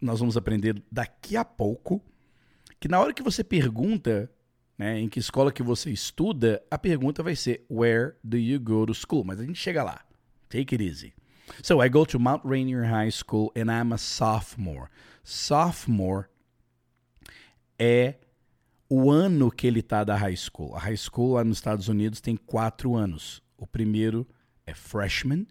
nós 0.00 0.20
vamos 0.20 0.36
aprender 0.36 0.82
daqui 0.90 1.36
a 1.36 1.44
pouco 1.44 2.02
que 2.78 2.88
na 2.88 2.98
hora 2.98 3.12
que 3.12 3.22
você 3.22 3.44
pergunta 3.44 4.30
né, 4.78 4.98
em 4.98 5.08
que 5.08 5.18
escola 5.18 5.52
que 5.52 5.62
você 5.62 5.90
estuda, 5.90 6.62
a 6.70 6.78
pergunta 6.78 7.22
vai 7.22 7.36
ser 7.36 7.66
Where 7.70 8.14
do 8.24 8.38
you 8.38 8.58
go 8.58 8.86
to 8.86 8.94
school? 8.94 9.24
Mas 9.24 9.38
a 9.38 9.44
gente 9.44 9.58
chega 9.58 9.82
lá. 9.82 10.02
Take 10.48 10.74
it 10.74 10.82
easy. 10.82 11.12
So 11.62 11.84
I 11.84 11.88
go 11.88 12.06
to 12.06 12.18
Mount 12.18 12.42
Rainier 12.44 12.84
High 12.84 13.10
School 13.10 13.52
and 13.54 13.70
I'm 13.70 13.92
a 13.92 13.98
sophomore. 13.98 14.88
Sophomore 15.22 16.28
é 17.78 18.14
o 18.92 19.08
ano 19.08 19.52
que 19.52 19.68
ele 19.68 19.78
está 19.78 20.02
da 20.02 20.16
high 20.16 20.36
school. 20.36 20.74
A 20.74 20.80
high 20.80 20.96
school 20.96 21.34
lá 21.34 21.44
nos 21.44 21.58
Estados 21.58 21.86
Unidos 21.86 22.20
tem 22.20 22.36
quatro 22.36 22.96
anos. 22.96 23.40
O 23.56 23.64
primeiro 23.64 24.26
é 24.66 24.74
freshman, 24.74 25.46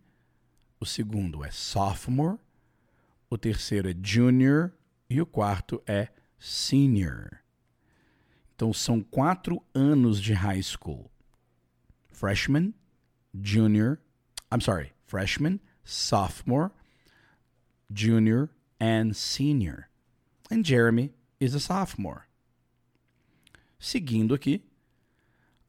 o 0.78 0.86
segundo 0.86 1.46
é 1.46 1.50
sophomore, 1.50 2.38
o 3.30 3.38
terceiro 3.38 3.90
é 3.90 3.96
junior 4.04 4.74
e 5.10 5.22
o 5.22 5.26
quarto 5.26 5.82
é 5.88 6.10
senior. 6.38 7.40
Então 8.54 8.74
são 8.74 9.02
quatro 9.02 9.64
anos 9.74 10.22
de 10.22 10.34
high 10.34 10.62
school. 10.62 11.10
Freshman, 12.10 12.74
junior, 13.42 14.02
I'm 14.52 14.60
sorry, 14.60 14.92
freshman, 15.06 15.62
sophomore, 15.86 16.72
junior, 17.90 18.50
and 18.82 19.14
senior. 19.14 19.88
And 20.52 20.66
Jeremy 20.66 21.14
is 21.40 21.56
a 21.56 21.60
sophomore. 21.60 22.29
Seguindo 23.80 24.36
aqui. 24.36 24.62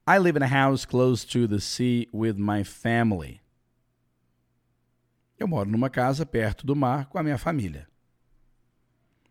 I 0.05 0.19
live 0.19 0.37
in 0.37 0.43
a 0.43 0.49
house 0.49 0.85
close 0.85 1.25
to 1.27 1.47
the 1.47 1.61
sea 1.61 2.09
with 2.13 2.37
my 2.37 2.65
family. 2.65 3.41
Eu 5.39 5.47
moro 5.47 5.71
numa 5.71 5.89
casa 5.89 6.27
perto 6.27 6.67
do 6.67 6.75
mar 6.75 7.07
com 7.07 7.19
a 7.19 7.23
minha 7.23 7.39
família. 7.39 7.87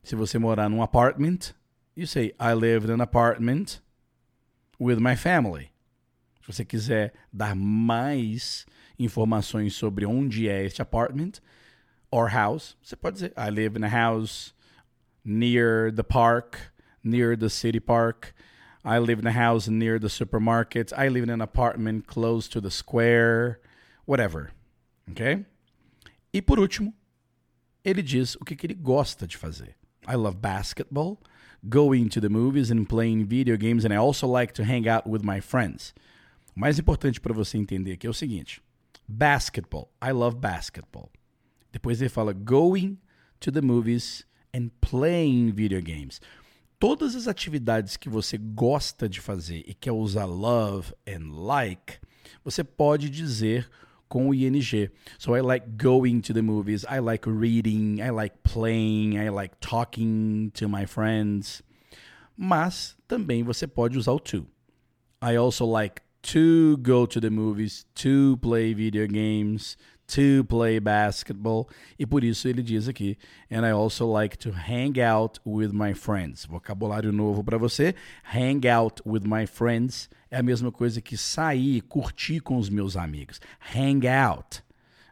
Se 0.01 0.15
você 0.15 0.39
morar 0.39 0.69
num 0.69 0.81
apartment, 0.81 1.53
you 1.93 2.07
say 2.07 2.33
I 2.39 2.53
live 2.53 2.85
in 2.85 2.93
an 2.93 3.01
apartment 3.01 3.81
with 4.79 4.99
my 4.99 5.15
family. 5.17 5.71
Se 6.41 6.53
você 6.53 6.63
quiser 6.63 7.13
dar 7.33 7.53
mais 7.55 8.65
informações 8.97 9.75
sobre 9.75 10.05
onde 10.05 10.47
é 10.47 10.63
este 10.63 10.81
apartment 10.81 11.41
or 12.09 12.29
house, 12.29 12.77
você 12.81 12.95
pode 12.95 13.15
dizer 13.15 13.33
I 13.37 13.49
live 13.51 13.77
in 13.77 13.83
a 13.83 13.89
house 13.89 14.53
near 15.23 15.93
the 15.93 16.03
park, 16.03 16.57
near 17.03 17.37
the 17.37 17.49
city 17.49 17.81
park. 17.81 18.33
I 18.83 18.97
live 18.99 19.19
in 19.19 19.27
a 19.27 19.31
house 19.31 19.67
near 19.67 19.99
the 19.99 20.09
supermarket. 20.09 20.93
I 20.95 21.09
live 21.09 21.23
in 21.23 21.29
an 21.29 21.41
apartment 21.41 22.07
close 22.07 22.47
to 22.49 22.61
the 22.61 22.71
square. 22.71 23.59
Whatever. 24.05 24.51
Ok? 25.11 25.45
E 26.33 26.41
por 26.41 26.59
último, 26.59 26.93
ele 27.83 28.01
diz 28.01 28.35
o 28.35 28.45
que, 28.45 28.55
que 28.55 28.67
ele 28.67 28.75
gosta 28.75 29.27
de 29.27 29.35
fazer. 29.35 29.75
I 30.07 30.15
love 30.15 30.41
basketball, 30.41 31.21
going 31.67 32.07
to 32.09 32.21
the 32.21 32.29
movies 32.29 32.71
and 32.71 32.85
playing 32.85 33.25
video 33.25 33.57
games, 33.57 33.83
and 33.83 33.93
I 33.93 33.97
also 33.97 34.27
like 34.27 34.53
to 34.53 34.63
hang 34.63 34.87
out 34.87 35.07
with 35.07 35.23
my 35.23 35.41
friends. 35.41 35.93
O 36.55 36.59
mais 36.59 36.79
importante 36.79 37.19
para 37.19 37.33
você 37.33 37.57
entender 37.57 37.93
aqui 37.93 38.07
é 38.07 38.09
o 38.09 38.13
seguinte: 38.13 38.61
basketball. 39.07 39.91
I 40.01 40.11
love 40.11 40.37
basketball. 40.37 41.11
Depois 41.71 42.01
ele 42.01 42.09
fala 42.09 42.33
going 42.33 42.97
to 43.41 43.51
the 43.51 43.61
movies 43.61 44.25
and 44.53 44.69
playing 44.81 45.51
video 45.51 45.81
games 45.81 46.21
todas 46.79 47.13
as 47.15 47.27
atividades 47.27 47.97
que 47.97 48.09
você 48.09 48.37
gosta 48.37 49.07
de 49.07 49.19
fazer 49.19 49.63
e 49.67 49.73
quer 49.73 49.91
usar 49.91 50.25
love 50.25 50.93
and 51.07 51.31
like, 51.31 51.99
você 52.43 52.63
pode 52.63 53.09
dizer 53.09 53.69
com 54.07 54.29
o 54.29 54.33
ing. 54.33 54.61
So 55.19 55.35
I 55.35 55.41
like 55.41 55.67
going 55.77 56.21
to 56.21 56.33
the 56.33 56.41
movies, 56.41 56.85
I 56.89 56.99
like 56.99 57.29
reading, 57.29 58.01
I 58.01 58.09
like 58.09 58.37
playing, 58.43 59.17
I 59.17 59.29
like 59.29 59.55
talking 59.59 60.51
to 60.55 60.67
my 60.67 60.87
friends. 60.87 61.61
Mas 62.35 62.97
também 63.07 63.43
você 63.43 63.67
pode 63.67 63.97
usar 63.97 64.13
o 64.13 64.19
to. 64.19 64.47
I 65.21 65.35
also 65.35 65.65
like 65.65 66.01
to 66.21 66.77
go 66.77 67.05
to 67.05 67.19
the 67.19 67.29
movies, 67.29 67.85
to 67.95 68.37
play 68.41 68.73
video 68.73 69.05
games, 69.07 69.77
to 70.09 70.43
play 70.45 70.79
basketball. 70.79 71.67
E 71.97 72.05
por 72.05 72.23
isso 72.23 72.47
ele 72.47 72.61
diz 72.63 72.87
aqui, 72.87 73.17
and 73.51 73.65
I 73.65 73.71
also 73.71 74.11
like 74.11 74.37
to 74.39 74.51
hang 74.51 74.99
out 75.01 75.39
with 75.45 75.71
my 75.71 75.93
friends. 75.93 76.45
Vocabulário 76.45 77.11
novo 77.11 77.43
para 77.43 77.57
você. 77.57 77.95
Hang 78.23 78.67
out 78.67 79.01
with 79.05 79.21
my 79.25 79.45
friends 79.45 80.09
é 80.31 80.37
a 80.37 80.43
mesma 80.43 80.71
coisa 80.71 81.01
que 81.01 81.17
sair, 81.17 81.81
curtir 81.81 82.39
com 82.39 82.57
os 82.57 82.69
meus 82.69 82.95
amigos. 82.95 83.39
Hang 83.75 84.07
out, 84.07 84.63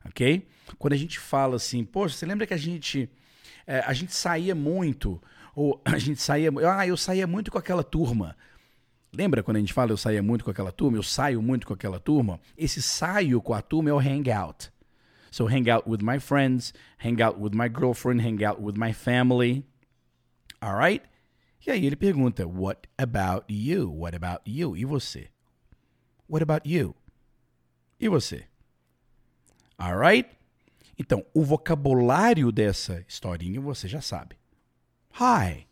ok? 0.05 0.47
Quando 0.77 0.93
a 0.93 0.97
gente 0.97 1.19
fala 1.19 1.55
assim, 1.55 1.83
poxa, 1.83 2.15
você 2.15 2.25
lembra 2.25 2.45
que 2.45 2.53
a 2.53 2.57
gente 2.57 3.09
é, 3.65 3.79
a 3.79 3.93
gente 3.93 4.13
saía 4.13 4.55
muito 4.55 5.21
ou 5.55 5.81
a 5.85 5.97
gente 5.97 6.21
saía, 6.21 6.51
ah, 6.71 6.87
eu 6.87 6.97
saía 6.97 7.27
muito 7.27 7.51
com 7.51 7.57
aquela 7.57 7.83
turma. 7.83 8.35
Lembra 9.13 9.41
quando 9.41 9.57
a 9.57 9.59
gente 9.59 9.73
fala 9.73 9.91
eu 9.91 9.97
saía 9.97 10.21
muito 10.21 10.43
com 10.43 10.51
aquela 10.51 10.71
turma? 10.71 10.97
Eu 10.97 11.03
saio 11.03 11.41
muito 11.41 11.65
com 11.65 11.73
aquela 11.73 11.99
turma? 11.99 12.39
Esse 12.57 12.81
saio 12.81 13.41
com 13.41 13.53
a 13.53 13.61
turma 13.61 13.89
é 13.89 13.93
o 13.93 13.99
hangout. 13.99 14.71
So 15.31 15.47
hang 15.47 15.69
out 15.69 15.87
with 15.87 16.01
my 16.01 16.19
friends, 16.19 16.73
hang 16.99 17.21
out 17.21 17.37
with 17.39 17.53
my 17.53 17.67
girlfriend, 17.67 18.21
hang 18.21 18.43
out 18.43 18.61
with 18.61 18.77
my 18.77 18.91
family. 18.91 19.63
All 20.61 20.75
right? 20.75 21.03
E 21.65 21.71
aí 21.71 21.85
ele 21.85 21.95
pergunta, 21.95 22.47
what 22.47 22.87
about 22.97 23.45
you? 23.49 23.89
What 23.89 24.15
about 24.15 24.41
you? 24.45 24.75
E 24.75 24.85
você? 24.85 25.27
What 26.27 26.41
about 26.41 26.65
you? 26.65 26.95
E 27.99 28.07
você? 28.07 28.45
All 29.77 29.97
right? 29.97 30.27
Então, 30.97 31.23
o 31.33 31.43
vocabulário 31.43 32.51
dessa 32.51 33.03
historinha 33.07 33.61
você 33.61 33.87
já 33.87 34.01
sabe. 34.01 34.37
Hi. 35.19 35.67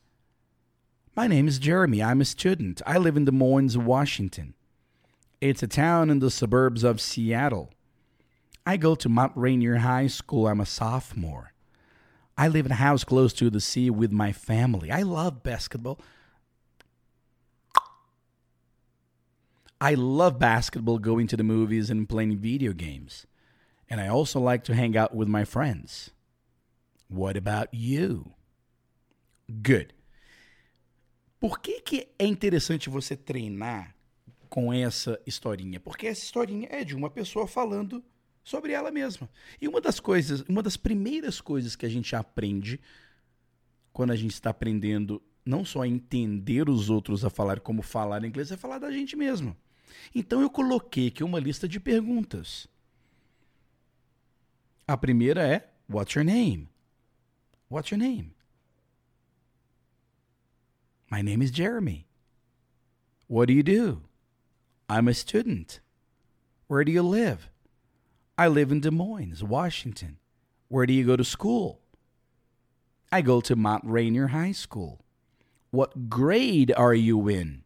My 1.16 1.28
name 1.28 1.48
is 1.48 1.58
Jeremy. 1.58 2.02
I'm 2.02 2.22
a 2.22 2.26
student. 2.26 2.82
I 2.86 2.98
live 2.98 3.18
in 3.18 3.26
Des 3.26 3.32
Moines, 3.32 3.78
Washington. 3.78 4.54
It's 5.40 5.64
a 5.64 5.68
town 5.68 6.10
in 6.10 6.20
the 6.20 6.30
suburbs 6.30 6.84
of 6.84 7.02
Seattle. 7.02 7.70
I 8.66 8.78
go 8.78 8.96
to 8.96 9.10
Mount 9.10 9.34
Rainier 9.36 9.78
High 9.78 10.08
School. 10.08 10.48
I'm 10.48 10.60
a 10.60 10.66
sophomore. 10.66 11.54
I 12.38 12.48
live 12.48 12.66
in 12.66 12.72
a 12.72 12.76
house 12.76 13.04
close 13.04 13.32
to 13.34 13.50
the 13.50 13.62
sea 13.62 13.90
with 13.90 14.12
my 14.12 14.32
family. 14.32 14.92
I 14.92 15.04
love 15.04 15.44
basketball. 15.44 16.00
I 19.80 19.94
love 19.94 20.40
basketball, 20.40 20.98
going 20.98 21.28
to 21.28 21.38
the 21.38 21.44
movies, 21.44 21.90
and 21.90 22.10
playing 22.10 22.38
video 22.38 22.74
games. 22.74 23.28
And 23.90 24.02
I 24.02 24.08
also 24.08 24.40
like 24.40 24.64
to 24.64 24.74
hang 24.74 24.98
out 24.98 25.14
with 25.14 25.28
my 25.28 25.46
friends. 25.46 26.10
What 27.08 27.38
about 27.38 27.72
you? 27.72 28.34
Good. 29.62 29.94
Por 31.40 31.60
que, 31.60 31.82
que 31.82 32.08
é 32.18 32.26
interessante 32.26 32.90
você 32.90 33.16
treinar 33.16 33.94
com 34.50 34.74
essa 34.74 35.20
historinha? 35.28 35.80
Porque 35.80 36.08
essa 36.08 36.24
historinha 36.24 36.68
é 36.72 36.84
de 36.84 36.96
uma 36.96 37.10
pessoa 37.10 37.46
falando 37.46 38.04
sobre 38.46 38.72
ela 38.72 38.92
mesma. 38.92 39.28
E 39.60 39.68
uma 39.68 39.82
das 39.82 40.00
coisas, 40.00 40.42
uma 40.42 40.62
das 40.62 40.78
primeiras 40.78 41.42
coisas 41.42 41.76
que 41.76 41.86
a 41.86 41.90
gente 41.90 42.16
aprende 42.16 42.80
quando 43.92 44.12
a 44.12 44.16
gente 44.16 44.34
está 44.34 44.52
aprendendo 44.52 45.22
não 45.44 45.66
só 45.66 45.84
entender 45.84 46.70
os 46.70 46.90
outros 46.90 47.26
a 47.26 47.30
falar 47.30 47.60
como 47.60 47.82
falar 47.82 48.24
inglês, 48.24 48.52
é 48.52 48.58
falar 48.58 48.78
da 48.78 48.92
gente 48.92 49.16
mesmo. 49.16 49.58
Então 50.14 50.42
eu 50.42 50.50
coloquei 50.50 51.08
aqui 51.08 51.24
uma 51.24 51.40
lista 51.40 51.68
de 51.68 51.80
perguntas. 51.80 52.68
A 54.88 54.96
primeira 54.96 55.42
é: 55.46 55.68
What's 55.90 56.14
your 56.14 56.24
name? 56.24 56.70
What's 57.70 57.92
your 57.92 58.00
name? 58.00 58.36
My 61.12 61.24
name 61.24 61.44
is 61.44 61.52
Jeremy. 61.52 62.06
What 63.28 63.48
do 63.48 63.54
you 63.54 63.64
do? 63.64 64.04
I'm 64.88 65.10
a 65.10 65.14
student. 65.14 65.80
Where 66.68 66.86
do 66.86 66.92
you 66.92 67.02
live? 67.02 67.50
I 68.38 68.48
live 68.50 68.70
in 68.70 68.82
Des 68.82 68.92
Moines, 68.92 69.44
Washington. 69.44 70.18
Where 70.68 70.86
do 70.86 70.92
you 70.92 71.06
go 71.06 71.16
to 71.16 71.24
school? 71.24 71.80
I 73.10 73.22
go 73.22 73.40
to 73.40 73.56
Mount 73.56 73.84
Rainier 73.86 74.28
High 74.28 74.52
School. 74.52 75.06
What 75.72 76.10
grade 76.10 76.74
are 76.76 76.94
you 76.94 77.30
in? 77.30 77.64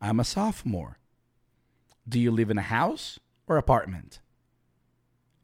I'm 0.00 0.18
a 0.18 0.24
sophomore. 0.24 0.98
Do 2.08 2.18
you 2.18 2.32
live 2.32 2.50
in 2.50 2.58
a 2.58 2.62
house 2.62 3.20
or 3.46 3.58
apartment? 3.58 4.18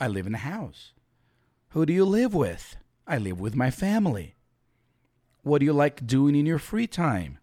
I 0.00 0.08
live 0.08 0.26
in 0.26 0.34
a 0.34 0.38
house. 0.38 0.92
Who 1.68 1.86
do 1.86 1.92
you 1.92 2.04
live 2.04 2.34
with? 2.34 2.76
I 3.06 3.18
live 3.18 3.38
with 3.38 3.54
my 3.54 3.70
family. 3.70 4.34
What 5.42 5.60
do 5.60 5.66
you 5.66 5.72
like 5.72 6.04
doing 6.04 6.34
in 6.34 6.46
your 6.46 6.58
free 6.58 6.88
time? 6.88 7.38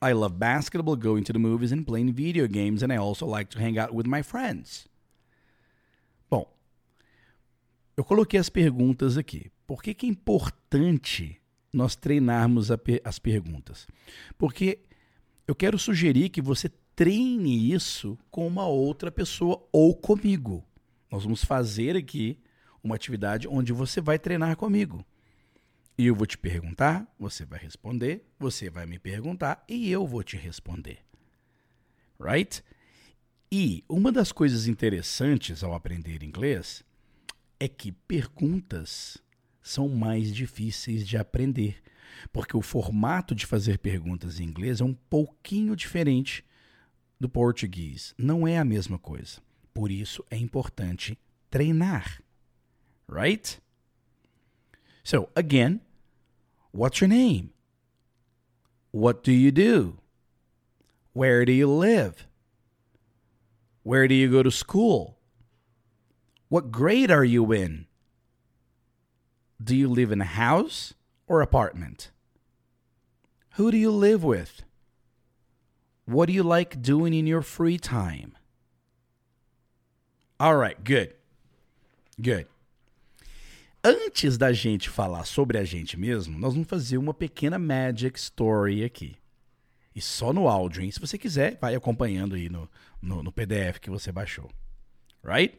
I 0.00 0.12
love 0.12 0.38
basketball, 0.38 0.96
going 0.96 1.24
to 1.24 1.32
the 1.34 1.38
movies, 1.38 1.72
and 1.72 1.86
playing 1.86 2.14
video 2.14 2.46
games, 2.46 2.82
and 2.82 2.90
I 2.90 2.96
also 2.96 3.26
like 3.26 3.50
to 3.50 3.58
hang 3.58 3.78
out 3.78 3.92
with 3.92 4.06
my 4.06 4.22
friends. 4.22 4.88
Eu 8.00 8.04
coloquei 8.04 8.40
as 8.40 8.48
perguntas 8.48 9.18
aqui. 9.18 9.52
Por 9.66 9.82
que, 9.82 9.92
que 9.92 10.06
é 10.06 10.08
importante 10.08 11.38
nós 11.70 11.94
treinarmos 11.94 12.70
as 13.04 13.18
perguntas? 13.18 13.86
Porque 14.38 14.78
eu 15.46 15.54
quero 15.54 15.78
sugerir 15.78 16.30
que 16.30 16.40
você 16.40 16.70
treine 16.96 17.70
isso 17.70 18.18
com 18.30 18.46
uma 18.46 18.66
outra 18.66 19.12
pessoa 19.12 19.62
ou 19.70 19.94
comigo. 19.94 20.64
Nós 21.12 21.24
vamos 21.24 21.44
fazer 21.44 21.94
aqui 21.94 22.38
uma 22.82 22.94
atividade 22.94 23.46
onde 23.46 23.70
você 23.70 24.00
vai 24.00 24.18
treinar 24.18 24.56
comigo. 24.56 25.04
E 25.98 26.06
eu 26.06 26.14
vou 26.14 26.26
te 26.26 26.38
perguntar, 26.38 27.06
você 27.18 27.44
vai 27.44 27.58
responder, 27.58 28.24
você 28.38 28.70
vai 28.70 28.86
me 28.86 28.98
perguntar 28.98 29.62
e 29.68 29.90
eu 29.90 30.06
vou 30.06 30.22
te 30.22 30.38
responder. 30.38 31.00
Right? 32.18 32.64
E 33.52 33.84
uma 33.86 34.10
das 34.10 34.32
coisas 34.32 34.66
interessantes 34.66 35.62
ao 35.62 35.74
aprender 35.74 36.22
inglês 36.22 36.82
é 37.60 37.68
que 37.68 37.92
perguntas 37.92 39.18
são 39.62 39.88
mais 39.88 40.34
difíceis 40.34 41.06
de 41.06 41.16
aprender, 41.16 41.80
porque 42.32 42.56
o 42.56 42.62
formato 42.62 43.34
de 43.34 43.46
fazer 43.46 43.78
perguntas 43.78 44.40
em 44.40 44.44
inglês 44.44 44.80
é 44.80 44.84
um 44.84 44.94
pouquinho 44.94 45.76
diferente 45.76 46.44
do 47.20 47.28
português. 47.28 48.14
Não 48.18 48.48
é 48.48 48.58
a 48.58 48.64
mesma 48.64 48.98
coisa. 48.98 49.40
Por 49.72 49.90
isso 49.90 50.24
é 50.30 50.36
importante 50.36 51.16
treinar 51.48 52.20
right? 53.10 53.58
So, 55.02 55.28
again, 55.34 55.80
what's 56.72 57.00
your 57.00 57.08
name? 57.08 57.52
What 58.92 59.24
do 59.24 59.32
you 59.32 59.50
do? 59.50 59.98
Where 61.12 61.44
do 61.44 61.52
you 61.52 61.66
live? 61.66 62.26
Where 63.82 64.06
do 64.06 64.14
you 64.14 64.30
go 64.30 64.42
to 64.42 64.50
school? 64.50 65.16
What 66.50 66.72
grade 66.72 67.12
are 67.12 67.24
you 67.24 67.52
in? 67.52 67.86
Do 69.62 69.76
you 69.76 69.88
live 69.88 70.10
in 70.10 70.20
a 70.20 70.24
house 70.24 70.94
or 71.28 71.40
apartment? 71.40 72.10
Who 73.50 73.70
do 73.70 73.76
you 73.76 73.92
live 73.92 74.24
with? 74.24 74.64
What 76.06 76.26
do 76.26 76.32
you 76.32 76.42
like 76.42 76.82
doing 76.82 77.14
in 77.14 77.28
your 77.28 77.42
free 77.42 77.78
time? 77.78 78.36
All 80.40 80.56
right, 80.56 80.82
good. 80.82 81.14
Good. 82.20 82.48
Antes 83.84 84.36
da 84.36 84.52
gente 84.52 84.90
falar 84.90 85.26
sobre 85.26 85.56
a 85.56 85.62
gente 85.64 85.96
mesmo, 85.96 86.36
nós 86.36 86.54
vamos 86.54 86.68
fazer 86.68 86.98
uma 86.98 87.14
pequena 87.14 87.60
Magic 87.60 88.18
Story 88.18 88.82
aqui. 88.82 89.16
E 89.94 90.00
só 90.00 90.32
no 90.32 90.48
áudio, 90.48 90.82
hein? 90.82 90.90
Se 90.90 90.98
você 90.98 91.16
quiser, 91.16 91.58
vai 91.60 91.76
acompanhando 91.76 92.34
aí 92.34 92.48
no, 92.48 92.68
no, 93.00 93.22
no 93.22 93.30
PDF 93.30 93.78
que 93.80 93.88
você 93.88 94.10
baixou. 94.10 94.50
Right? 95.22 95.56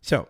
So, 0.00 0.28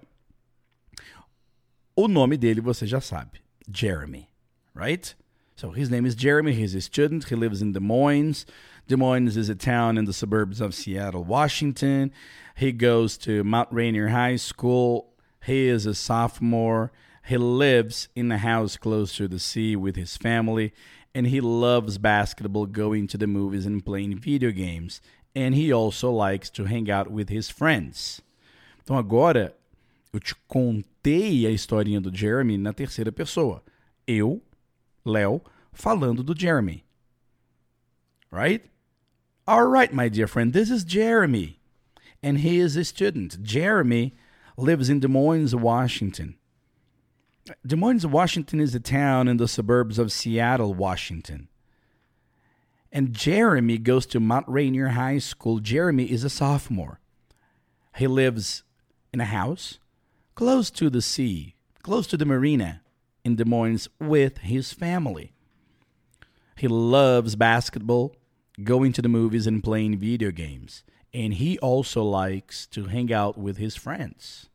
o 1.94 2.08
nome 2.08 2.36
dele 2.36 2.60
você 2.60 2.86
já 2.86 3.00
sabe. 3.00 3.40
Jeremy. 3.70 4.28
Right? 4.74 5.14
So, 5.56 5.70
his 5.70 5.88
name 5.88 6.06
is 6.06 6.14
Jeremy. 6.14 6.52
He's 6.52 6.74
a 6.74 6.80
student. 6.80 7.24
He 7.24 7.34
lives 7.34 7.62
in 7.62 7.72
Des 7.72 7.80
Moines. 7.80 8.44
Des 8.88 8.96
Moines 8.96 9.36
is 9.36 9.48
a 9.48 9.54
town 9.54 9.98
in 9.98 10.04
the 10.04 10.12
suburbs 10.12 10.60
of 10.60 10.74
Seattle, 10.74 11.24
Washington. 11.24 12.12
He 12.54 12.72
goes 12.72 13.16
to 13.18 13.42
Mount 13.42 13.68
Rainier 13.72 14.08
High 14.08 14.36
School. 14.36 15.14
He 15.44 15.68
is 15.68 15.86
a 15.86 15.94
sophomore. 15.94 16.92
He 17.26 17.36
lives 17.36 18.08
in 18.14 18.30
a 18.30 18.38
house 18.38 18.76
close 18.76 19.16
to 19.16 19.26
the 19.26 19.40
sea 19.40 19.74
with 19.74 19.96
his 19.96 20.16
family, 20.16 20.72
and 21.14 21.26
he 21.26 21.40
loves 21.40 21.98
basketball, 21.98 22.66
going 22.66 23.08
to 23.08 23.18
the 23.18 23.26
movies, 23.26 23.66
and 23.66 23.84
playing 23.84 24.18
video 24.18 24.52
games. 24.52 25.00
And 25.34 25.54
he 25.54 25.72
also 25.72 26.10
likes 26.10 26.50
to 26.50 26.64
hang 26.64 26.88
out 26.88 27.10
with 27.10 27.28
his 27.28 27.50
friends. 27.50 28.22
Então 28.86 28.96
agora 28.96 29.52
eu 30.12 30.20
te 30.20 30.32
contei 30.46 31.44
a 31.44 31.50
historinha 31.50 32.00
do 32.00 32.16
Jeremy 32.16 32.56
na 32.56 32.72
terceira 32.72 33.10
pessoa. 33.10 33.60
Eu, 34.06 34.40
Léo, 35.04 35.42
falando 35.72 36.22
do 36.22 36.38
Jeremy. 36.38 36.84
Right? 38.30 38.70
All 39.44 39.66
right, 39.66 39.92
my 39.92 40.08
dear 40.08 40.28
friend, 40.28 40.52
this 40.52 40.70
is 40.70 40.84
Jeremy. 40.84 41.58
And 42.22 42.38
he 42.38 42.60
is 42.60 42.76
a 42.76 42.84
student. 42.84 43.42
Jeremy 43.42 44.14
lives 44.56 44.88
in 44.88 45.00
Des 45.00 45.08
Moines, 45.08 45.52
Washington. 45.52 46.36
Des 47.66 47.74
Moines, 47.74 48.06
Washington 48.06 48.60
is 48.60 48.72
a 48.72 48.78
town 48.78 49.26
in 49.26 49.36
the 49.36 49.48
suburbs 49.48 49.98
of 49.98 50.12
Seattle, 50.12 50.74
Washington. 50.74 51.48
And 52.92 53.12
Jeremy 53.12 53.78
goes 53.78 54.06
to 54.06 54.20
Mount 54.20 54.46
Rainier 54.46 54.90
High 54.90 55.18
School. 55.18 55.58
Jeremy 55.58 56.04
is 56.04 56.22
a 56.22 56.30
sophomore. 56.30 57.00
He 57.96 58.06
lives 58.06 58.62
in 59.16 59.20
a 59.22 59.24
house 59.24 59.78
close 60.34 60.70
to 60.70 60.90
the 60.90 61.00
sea, 61.00 61.54
close 61.82 62.06
to 62.06 62.18
the 62.18 62.26
marina 62.26 62.82
in 63.24 63.34
Des 63.36 63.46
Moines 63.46 63.88
with 63.98 64.38
his 64.38 64.74
family. 64.74 65.32
He 66.54 66.68
loves 66.68 67.34
basketball, 67.34 68.14
going 68.62 68.92
to 68.92 69.00
the 69.00 69.08
movies, 69.08 69.46
and 69.46 69.64
playing 69.64 69.96
video 69.96 70.30
games. 70.30 70.84
And 71.14 71.32
he 71.34 71.58
also 71.60 72.02
likes 72.02 72.66
to 72.66 72.84
hang 72.84 73.10
out 73.10 73.38
with 73.38 73.56
his 73.56 73.74
friends. 73.74 74.50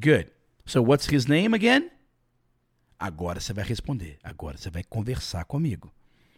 Good. 0.00 0.32
So 0.64 0.82
what's 0.82 1.06
his 1.06 1.28
name 1.28 1.54
again? 1.54 1.90
Agora 3.00 3.38
você 3.38 3.52
vai 3.52 3.64
responder. 3.64 4.18
Agora 4.24 4.56
você 4.56 4.68
vai 4.68 4.82
conversar 4.82 5.44
comigo. 5.44 5.92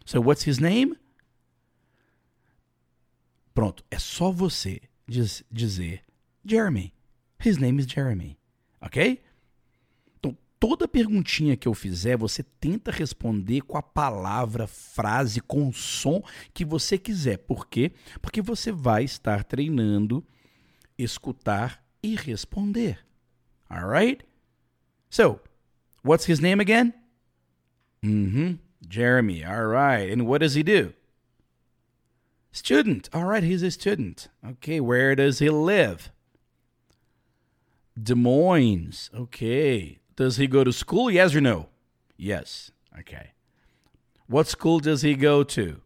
So 0.05 0.21
what's 0.21 0.43
his 0.43 0.59
name? 0.59 0.95
Pronto, 3.55 3.83
é 3.89 3.97
só 3.97 4.31
você 4.31 4.81
diz, 5.07 5.43
dizer 5.51 6.03
Jeremy. 6.45 6.93
His 7.43 7.57
name 7.57 7.79
is 7.79 7.87
Jeremy. 7.87 8.37
Ok? 8.81 9.21
Então, 10.19 10.37
toda 10.59 10.87
perguntinha 10.87 11.55
que 11.55 11.67
eu 11.67 11.73
fizer, 11.73 12.17
você 12.17 12.43
tenta 12.43 12.91
responder 12.91 13.61
com 13.61 13.77
a 13.77 13.81
palavra, 13.81 14.67
frase, 14.67 15.41
com 15.41 15.69
o 15.69 15.73
som 15.73 16.21
que 16.53 16.65
você 16.65 16.97
quiser. 16.97 17.37
Por 17.37 17.67
quê? 17.67 17.91
Porque 18.21 18.41
você 18.41 18.71
vai 18.71 19.03
estar 19.03 19.43
treinando 19.43 20.25
escutar 20.97 21.83
e 22.03 22.15
responder. 22.15 22.99
All 23.69 23.87
right? 23.87 24.23
So, 25.09 25.39
what's 26.03 26.25
his 26.27 26.39
name 26.39 26.61
again? 26.61 26.93
Mm-hmm. 28.03 28.55
Jeremy. 28.87 29.43
All 29.43 29.67
right. 29.67 30.11
And 30.11 30.27
what 30.27 30.39
does 30.39 30.55
he 30.55 30.63
do? 30.63 30.93
Student. 32.51 33.09
All 33.13 33.25
right, 33.25 33.43
he's 33.43 33.61
a 33.61 33.69
student. 33.69 34.27
Okay, 34.43 34.79
where 34.79 35.15
does 35.15 35.39
he 35.39 35.49
live? 35.49 36.11
Des 38.01 38.15
Moines. 38.15 39.09
Okay. 39.13 39.99
Does 40.15 40.37
he 40.37 40.47
go 40.47 40.63
to 40.63 40.73
school? 40.73 41.09
Yes 41.09 41.35
or 41.35 41.41
no? 41.41 41.69
Yes. 42.17 42.71
Okay. 42.97 43.31
What 44.27 44.47
school 44.47 44.79
does 44.79 45.01
he 45.01 45.15
go 45.15 45.43
to? 45.43 45.81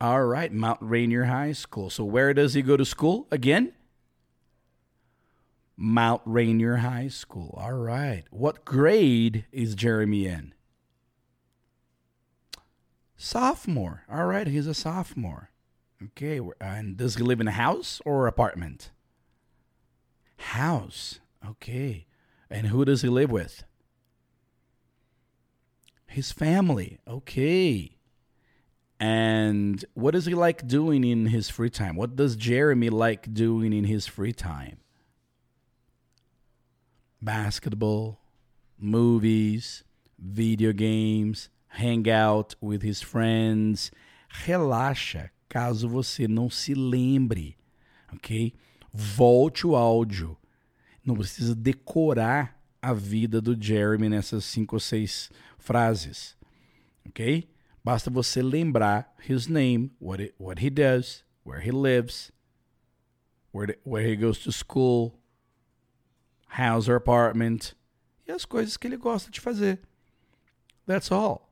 All 0.00 0.24
right, 0.24 0.52
Mount 0.52 0.78
Rainier 0.80 1.24
High 1.24 1.52
School. 1.52 1.90
So 1.90 2.04
where 2.04 2.32
does 2.32 2.54
he 2.54 2.62
go 2.62 2.76
to 2.76 2.84
school 2.84 3.26
again? 3.30 3.72
Mount 5.76 6.22
Rainier 6.24 6.76
High 6.76 7.08
School. 7.08 7.54
All 7.60 7.74
right. 7.74 8.24
What 8.30 8.64
grade 8.64 9.44
is 9.52 9.74
Jeremy 9.74 10.26
in? 10.26 10.54
Sophomore. 13.16 14.04
All 14.10 14.24
right, 14.24 14.46
he's 14.46 14.66
a 14.66 14.74
sophomore. 14.74 15.50
Okay, 16.02 16.40
and 16.60 16.96
does 16.96 17.16
he 17.16 17.22
live 17.22 17.40
in 17.40 17.48
a 17.48 17.52
house 17.52 18.00
or 18.06 18.26
apartment? 18.26 18.90
House. 20.50 21.20
Okay. 21.46 22.06
And 22.50 22.66
who 22.66 22.84
does 22.84 23.02
he 23.02 23.08
live 23.08 23.30
with? 23.30 23.62
His 26.06 26.32
family. 26.32 26.98
Okay. 27.06 27.96
And 28.98 29.84
what 29.94 30.10
does 30.12 30.26
he 30.26 30.34
like 30.34 30.66
doing 30.66 31.04
in 31.04 31.26
his 31.26 31.48
free 31.48 31.70
time? 31.70 31.94
What 31.94 32.16
does 32.16 32.34
Jeremy 32.34 32.90
like 32.90 33.32
doing 33.32 33.72
in 33.72 33.84
his 33.84 34.06
free 34.06 34.32
time? 34.32 34.78
Basketball, 37.22 38.18
movies, 38.76 39.84
video 40.18 40.72
games, 40.72 41.48
hang 41.68 42.10
out 42.10 42.56
with 42.60 42.82
his 42.82 43.00
friends. 43.00 43.92
Relaxa 44.44 45.30
caso 45.48 45.88
você 45.88 46.26
não 46.26 46.50
se 46.50 46.74
lembre, 46.74 47.56
ok? 48.12 48.52
Volte 48.92 49.66
o 49.66 49.76
áudio. 49.76 50.36
Não 51.04 51.14
precisa 51.14 51.54
decorar 51.54 52.60
a 52.82 52.92
vida 52.92 53.40
do 53.40 53.60
Jeremy 53.60 54.08
nessas 54.08 54.44
cinco 54.44 54.76
ou 54.76 54.80
seis 54.80 55.30
frases, 55.58 56.36
ok? 57.06 57.48
Basta 57.82 58.10
você 58.10 58.42
lembrar 58.42 59.14
his 59.28 59.46
name, 59.46 59.90
what, 60.00 60.22
it, 60.22 60.34
what 60.38 60.64
he 60.64 60.70
does, 60.70 61.24
where 61.44 61.64
he 61.64 61.70
lives, 61.70 62.30
where, 63.52 63.72
the, 63.72 63.78
where 63.84 64.06
he 64.06 64.16
goes 64.16 64.38
to 64.38 64.52
school, 64.52 65.18
house 66.48 66.88
or 66.88 66.96
apartment, 66.96 67.74
e 68.26 68.32
as 68.32 68.44
coisas 68.44 68.76
que 68.76 68.86
ele 68.86 68.96
gosta 68.96 69.30
de 69.30 69.40
fazer. 69.40 69.80
That's 70.86 71.10
all. 71.10 71.50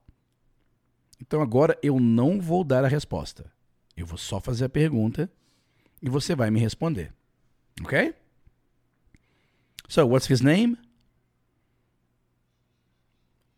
Então 1.21 1.41
agora 1.41 1.77
eu 1.81 1.99
não 1.99 2.39
vou 2.39 2.63
dar 2.63 2.85
a 2.85 2.87
resposta. 2.87 3.51
Eu 3.95 4.05
vou 4.05 4.17
só 4.17 4.39
fazer 4.39 4.65
a 4.65 4.69
pergunta 4.69 5.29
e 6.01 6.09
você 6.09 6.35
vai 6.35 6.49
me 6.49 6.59
responder. 6.59 7.13
Ok? 7.83 8.13
So, 9.89 10.05
what's 10.05 10.27
his 10.27 10.43
name? 10.43 10.77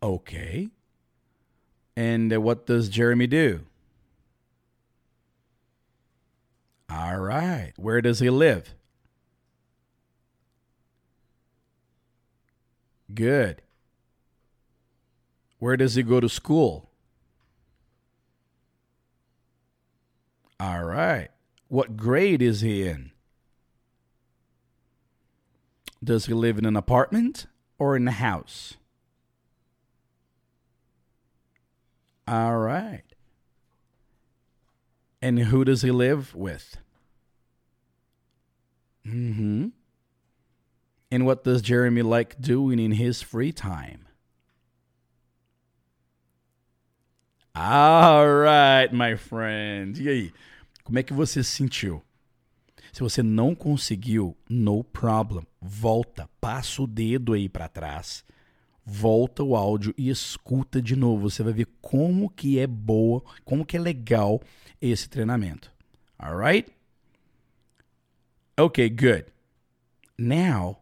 Okay. 0.01 0.69
And 1.97 2.33
uh, 2.33 2.39
what 2.39 2.65
does 2.65 2.87
Jeremy 2.87 3.27
do? 3.27 3.65
All 6.89 7.19
right. 7.19 7.73
Where 7.75 8.01
does 8.01 8.19
he 8.19 8.29
live? 8.29 8.73
Good. 13.13 13.61
Where 15.59 15.75
does 15.75 15.95
he 15.95 16.03
go 16.03 16.21
to 16.21 16.29
school? 16.29 16.89
All 20.61 20.85
right. 20.85 21.27
What 21.67 21.97
grade 21.97 22.41
is 22.41 22.61
he 22.61 22.87
in? 22.87 23.10
Does 26.03 26.25
he 26.25 26.33
live 26.33 26.57
in 26.57 26.65
an 26.65 26.75
apartment 26.75 27.45
or 27.77 27.95
in 27.95 28.07
a 28.07 28.11
house? 28.11 28.77
All 32.27 32.57
right. 32.57 33.03
And 35.21 35.37
who 35.39 35.63
does 35.63 35.81
he 35.83 35.91
live 35.91 36.33
with? 36.33 36.77
Mm-hmm. 39.05 39.67
And 41.11 41.25
what 41.25 41.43
does 41.43 41.61
Jeremy 41.61 42.01
like 42.01 42.41
doing 42.41 42.79
in 42.79 42.93
his 42.93 43.21
free 43.21 43.51
time? 43.51 44.07
All 47.53 48.27
right, 48.27 48.91
my 48.93 49.15
friend. 49.15 49.97
E 49.97 50.07
aí? 50.07 50.33
Como 50.83 50.97
é 50.97 51.03
que 51.03 51.13
você 51.13 51.43
se 51.43 51.51
sentiu? 51.51 52.01
Se 52.91 53.01
você 53.01 53.23
não 53.23 53.55
conseguiu, 53.55 54.35
no 54.49 54.83
problem. 54.83 55.45
Volta, 55.61 56.29
passa 56.39 56.81
o 56.81 56.87
dedo 56.87 57.33
aí 57.33 57.47
para 57.47 57.67
trás 57.67 58.23
volta 58.85 59.43
o 59.43 59.55
áudio 59.55 59.93
e 59.97 60.09
escuta 60.09 60.81
de 60.81 60.95
novo. 60.95 61.29
Você 61.29 61.43
vai 61.43 61.53
ver 61.53 61.67
como 61.81 62.29
que 62.29 62.59
é 62.59 62.67
boa, 62.67 63.23
como 63.45 63.65
que 63.65 63.77
é 63.77 63.79
legal 63.79 64.41
esse 64.81 65.07
treinamento. 65.07 65.71
Alright? 66.17 66.71
Okay, 68.59 68.89
good. 68.89 69.25
Now, 70.17 70.81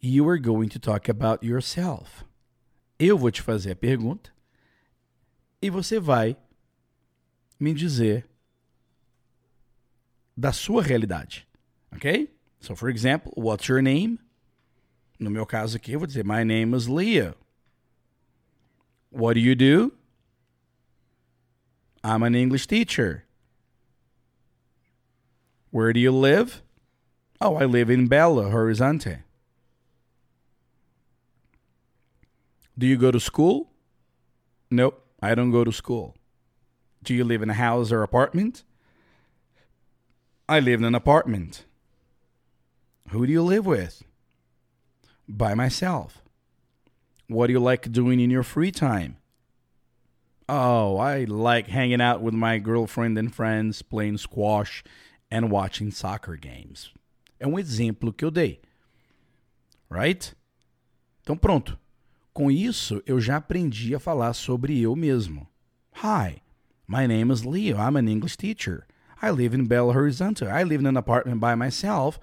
you 0.00 0.28
are 0.28 0.40
going 0.40 0.68
to 0.68 0.78
talk 0.78 1.10
about 1.10 1.44
yourself. 1.44 2.24
Eu 2.98 3.16
vou 3.16 3.30
te 3.30 3.42
fazer 3.42 3.72
a 3.72 3.76
pergunta 3.76 4.30
e 5.60 5.70
você 5.70 6.00
vai 6.00 6.36
me 7.58 7.72
dizer 7.72 8.28
da 10.36 10.52
sua 10.52 10.82
realidade. 10.82 11.46
Ok? 11.94 12.28
So, 12.60 12.74
for 12.74 12.88
example, 12.88 13.32
what's 13.36 13.68
your 13.68 13.80
name? 13.80 14.18
No 15.18 15.30
meu 15.30 15.46
caso 15.46 15.76
aqui, 15.76 15.92
eu 15.92 16.00
vou 16.00 16.06
dizer: 16.06 16.24
My 16.24 16.44
name 16.44 16.74
is 16.76 16.88
Leah. 16.88 17.34
What 19.10 19.34
do 19.34 19.40
you 19.40 19.54
do? 19.54 19.92
I'm 22.04 22.22
an 22.22 22.34
English 22.34 22.66
teacher. 22.66 23.24
Where 25.70 25.92
do 25.92 26.00
you 26.00 26.12
live? 26.12 26.62
Oh, 27.40 27.56
I 27.56 27.64
live 27.64 27.90
in 27.90 28.08
Belo 28.08 28.50
Horizonte. 28.50 29.22
Do 32.78 32.86
you 32.86 32.96
go 32.96 33.10
to 33.10 33.18
school? 33.18 33.70
Nope, 34.70 35.02
I 35.22 35.34
don't 35.34 35.50
go 35.50 35.64
to 35.64 35.72
school. 35.72 36.14
Do 37.02 37.14
you 37.14 37.24
live 37.24 37.42
in 37.42 37.50
a 37.50 37.54
house 37.54 37.90
or 37.90 38.02
apartment? 38.02 38.64
I 40.48 40.60
live 40.60 40.80
in 40.80 40.86
an 40.86 40.94
apartment. 40.94 41.64
Who 43.10 43.26
do 43.26 43.32
you 43.32 43.42
live 43.42 43.66
with? 43.66 44.02
by 45.28 45.54
myself. 45.54 46.22
What 47.28 47.48
do 47.48 47.52
you 47.52 47.60
like 47.60 47.90
doing 47.90 48.20
in 48.20 48.30
your 48.30 48.44
free 48.44 48.70
time? 48.70 49.16
Oh, 50.48 50.96
I 50.96 51.24
like 51.24 51.66
hanging 51.68 52.00
out 52.00 52.22
with 52.22 52.34
my 52.34 52.58
girlfriend 52.58 53.18
and 53.18 53.34
friends, 53.34 53.82
playing 53.82 54.18
squash 54.18 54.84
and 55.30 55.50
watching 55.50 55.90
soccer 55.90 56.36
games. 56.36 56.92
É 57.40 57.46
um 57.46 57.58
exemplo 57.58 58.12
que 58.12 58.24
eu 58.24 58.30
dei. 58.30 58.60
Right? 59.90 60.34
Então 61.22 61.36
pronto. 61.36 61.78
Com 62.32 62.50
isso, 62.50 63.02
eu 63.06 63.20
já 63.20 63.36
aprendi 63.36 63.94
a 63.94 63.98
falar 63.98 64.34
sobre 64.34 64.78
eu 64.80 64.94
mesmo. 64.94 65.48
Hi, 66.04 66.42
my 66.86 67.06
name 67.06 67.32
is 67.32 67.42
Leo. 67.42 67.76
I'm 67.78 67.96
an 67.96 68.08
English 68.08 68.36
teacher. 68.36 68.86
I 69.26 69.30
live 69.30 69.54
in 69.54 69.68
Belo 69.68 69.92
Horizonte. 69.94 70.50
I 70.50 70.62
live 70.62 70.80
in 70.80 70.86
an 70.86 70.96
apartment 70.96 71.40
by 71.40 71.54
myself 71.54 72.18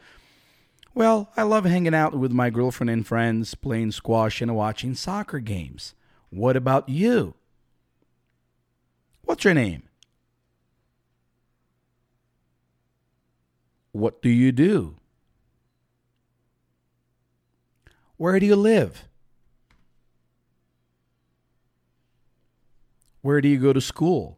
well, 0.95 1.31
I 1.35 1.41
love 1.41 1.65
hanging 1.65 1.95
out 1.95 2.13
with 2.13 2.31
my 2.31 2.51
girlfriend 2.51 2.89
and 2.91 3.05
friends, 3.05 3.55
playing 3.55 3.93
squash 3.93 4.41
and 4.41 4.55
watching 4.55 4.93
soccer 4.93 5.39
games. 5.39 5.95
What 6.29 6.55
about 6.55 6.87
you? 6.87 7.33
What's 9.23 9.43
your 9.43 9.55
name? 9.55 9.83
What 13.91 14.21
do 14.21 14.29
you 14.29 14.51
do? 14.51 14.97
Where 18.17 18.39
do 18.39 18.45
you 18.45 18.55
live? 18.55 19.05
Where 23.21 23.41
do 23.41 23.47
you 23.47 23.57
go 23.57 23.73
to 23.73 23.81
school? 23.81 24.37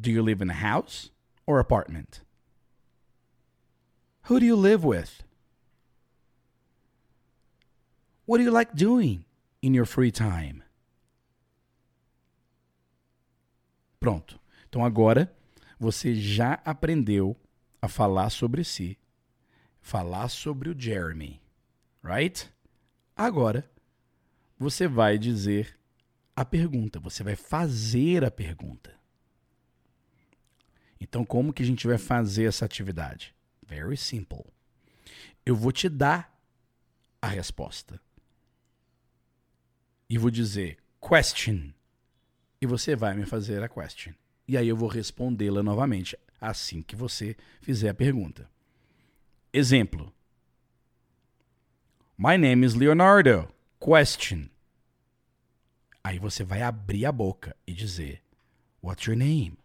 Do 0.00 0.10
you 0.10 0.22
live 0.22 0.40
in 0.40 0.50
a 0.50 0.54
house 0.54 1.10
or 1.46 1.58
apartment? 1.58 2.20
Who 4.28 4.38
do 4.38 4.46
you 4.46 4.56
live 4.56 4.84
with? 4.84 5.22
What 8.26 8.38
do 8.38 8.44
you 8.44 8.50
like 8.50 8.74
doing 8.74 9.24
in 9.62 9.74
your 9.74 9.86
free 9.86 10.12
time? 10.12 10.62
Pronto. 13.98 14.38
Então 14.68 14.84
agora 14.84 15.34
você 15.80 16.14
já 16.14 16.60
aprendeu 16.64 17.36
a 17.80 17.88
falar 17.88 18.30
sobre 18.30 18.64
si, 18.64 18.98
falar 19.80 20.28
sobre 20.28 20.68
o 20.68 20.78
Jeremy, 20.78 21.40
right? 22.02 22.52
Agora 23.16 23.68
você 24.58 24.86
vai 24.86 25.18
dizer 25.18 25.78
a 26.36 26.44
pergunta, 26.44 27.00
você 27.00 27.24
vai 27.24 27.34
fazer 27.34 28.24
a 28.24 28.30
pergunta. 28.30 28.97
Então 31.00 31.24
como 31.24 31.52
que 31.52 31.62
a 31.62 31.66
gente 31.66 31.86
vai 31.86 31.98
fazer 31.98 32.44
essa 32.44 32.64
atividade? 32.64 33.34
Very 33.66 33.96
simple. 33.96 34.44
Eu 35.44 35.54
vou 35.54 35.72
te 35.72 35.88
dar 35.88 36.36
a 37.20 37.28
resposta. 37.28 38.00
E 40.08 40.16
vou 40.16 40.30
dizer 40.30 40.78
question. 41.00 41.72
E 42.60 42.66
você 42.66 42.96
vai 42.96 43.14
me 43.14 43.26
fazer 43.26 43.62
a 43.62 43.68
question. 43.68 44.14
E 44.46 44.56
aí 44.56 44.68
eu 44.68 44.76
vou 44.76 44.88
respondê-la 44.88 45.62
novamente 45.62 46.18
assim 46.40 46.80
que 46.82 46.96
você 46.96 47.36
fizer 47.60 47.90
a 47.90 47.94
pergunta. 47.94 48.48
Exemplo. 49.52 50.12
My 52.16 52.36
name 52.36 52.64
is 52.64 52.74
Leonardo. 52.74 53.48
Question. 53.78 54.48
Aí 56.02 56.18
você 56.18 56.42
vai 56.42 56.62
abrir 56.62 57.04
a 57.04 57.12
boca 57.12 57.54
e 57.66 57.72
dizer 57.72 58.22
What's 58.82 59.06
your 59.06 59.16
name? 59.16 59.57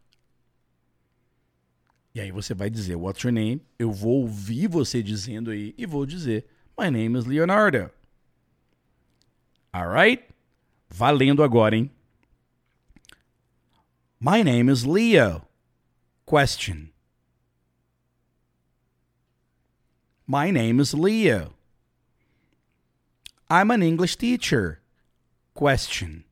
E 2.15 2.21
aí 2.21 2.32
você 2.32 2.54
vai 2.54 2.69
dizer, 2.69 2.95
what's 2.95 3.23
your 3.23 3.34
name? 3.34 3.62
Eu 3.78 3.91
vou 3.91 4.21
ouvir 4.21 4.67
você 4.67 5.02
dizendo 5.02 5.49
aí 5.49 5.73
e 5.78 5.86
vou 5.86 6.06
dizer, 6.06 6.45
my 6.80 6.91
name 6.91 7.17
is 7.17 7.26
Leonardo. 7.26 7.89
Alright? 9.73 10.23
Valendo 10.89 11.41
agora, 11.41 11.76
hein? 11.76 11.89
My 14.19 14.43
name 14.43 14.71
is 14.71 14.84
Leo. 14.84 15.41
Question. 16.26 16.91
My 20.28 20.52
name 20.52 20.80
is 20.80 20.93
Leo. 20.93 21.54
I'm 23.49 23.71
an 23.71 23.82
English 23.82 24.17
teacher. 24.17 24.80
Question. 25.54 26.23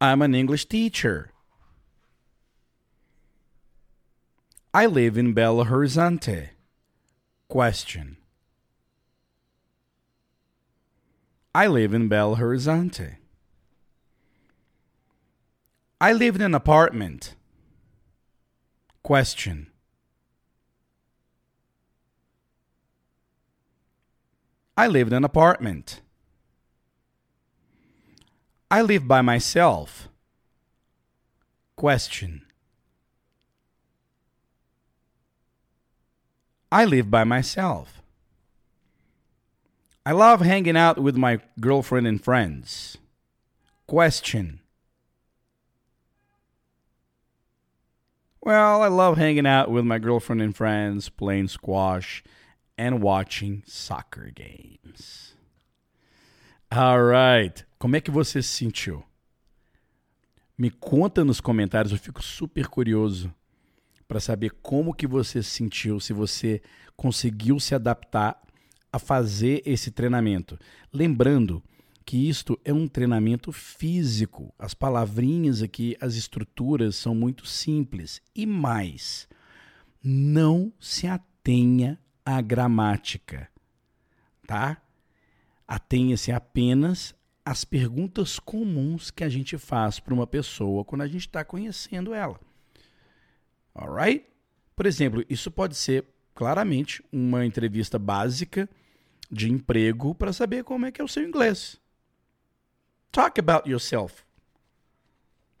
I'm 0.00 0.22
an 0.22 0.34
English 0.34 0.66
teacher. 0.66 1.32
I 4.74 4.86
live 4.86 5.16
in 5.16 5.34
Belo 5.34 5.66
Horizonte. 5.66 6.50
Question. 7.48 8.18
I 11.54 11.66
live 11.66 11.94
in 11.94 12.08
Belo 12.08 12.38
Horizonte. 12.38 13.16
I 16.00 16.12
live 16.12 16.36
in 16.36 16.42
an 16.42 16.54
apartment. 16.54 17.34
Question. 19.02 19.68
I 24.76 24.86
live 24.86 25.08
in 25.08 25.14
an 25.14 25.24
apartment. 25.24 26.02
I 28.70 28.82
live 28.82 29.08
by 29.08 29.22
myself. 29.22 30.08
Question. 31.74 32.42
I 36.70 36.84
live 36.84 37.10
by 37.10 37.24
myself. 37.24 38.02
I 40.04 40.12
love 40.12 40.40
hanging 40.40 40.76
out 40.76 40.98
with 40.98 41.16
my 41.16 41.40
girlfriend 41.60 42.06
and 42.06 42.22
friends. 42.22 42.98
Question. 43.86 44.60
Well, 48.42 48.82
I 48.82 48.88
love 48.88 49.18
hanging 49.18 49.46
out 49.46 49.70
with 49.70 49.84
my 49.84 49.98
girlfriend 49.98 50.40
and 50.40 50.56
friends, 50.56 51.08
playing 51.08 51.48
squash, 51.48 52.22
and 52.76 53.02
watching 53.02 53.62
soccer 53.66 54.30
games. 54.34 55.34
All 56.70 57.02
right. 57.02 57.64
Como 57.78 57.96
é 57.96 58.00
que 58.00 58.10
você 58.10 58.42
se 58.42 58.64
sentiu? 58.64 59.04
Me 60.56 60.70
conta 60.70 61.24
nos 61.24 61.40
comentários, 61.40 61.92
eu 61.92 61.98
fico 61.98 62.22
super 62.22 62.66
curioso 62.66 63.32
para 64.08 64.20
saber 64.20 64.52
como 64.62 64.94
que 64.94 65.06
você 65.06 65.42
se 65.42 65.50
sentiu, 65.50 66.00
se 66.00 66.14
você 66.14 66.62
conseguiu 66.96 67.60
se 67.60 67.74
adaptar 67.74 68.42
a 68.90 68.98
fazer 68.98 69.62
esse 69.66 69.90
treinamento. 69.90 70.58
Lembrando 70.90 71.62
que 72.06 72.26
isto 72.26 72.58
é 72.64 72.72
um 72.72 72.88
treinamento 72.88 73.52
físico. 73.52 74.52
As 74.58 74.72
palavrinhas 74.72 75.62
aqui, 75.62 75.94
as 76.00 76.14
estruturas 76.14 76.96
são 76.96 77.14
muito 77.14 77.46
simples. 77.46 78.22
E 78.34 78.46
mais, 78.46 79.28
não 80.02 80.72
se 80.80 81.06
atenha 81.06 82.00
à 82.24 82.40
gramática, 82.40 83.50
tá? 84.46 84.80
Atenha-se 85.66 86.32
apenas 86.32 87.14
às 87.44 87.62
perguntas 87.62 88.38
comuns 88.38 89.10
que 89.10 89.22
a 89.22 89.28
gente 89.28 89.58
faz 89.58 90.00
para 90.00 90.14
uma 90.14 90.26
pessoa 90.26 90.86
quando 90.86 91.02
a 91.02 91.06
gente 91.06 91.26
está 91.26 91.44
conhecendo 91.44 92.14
ela. 92.14 92.40
Alright? 93.78 94.26
Por 94.74 94.86
exemplo, 94.86 95.24
isso 95.28 95.50
pode 95.50 95.76
ser 95.76 96.04
claramente 96.34 97.02
uma 97.12 97.44
entrevista 97.44 97.98
básica 97.98 98.68
de 99.30 99.50
emprego 99.50 100.14
para 100.14 100.32
saber 100.32 100.64
como 100.64 100.86
é 100.86 100.90
que 100.90 101.00
é 101.00 101.04
o 101.04 101.08
seu 101.08 101.22
inglês. 101.22 101.80
Talk 103.12 103.38
about 103.38 103.68
yourself 103.68 104.24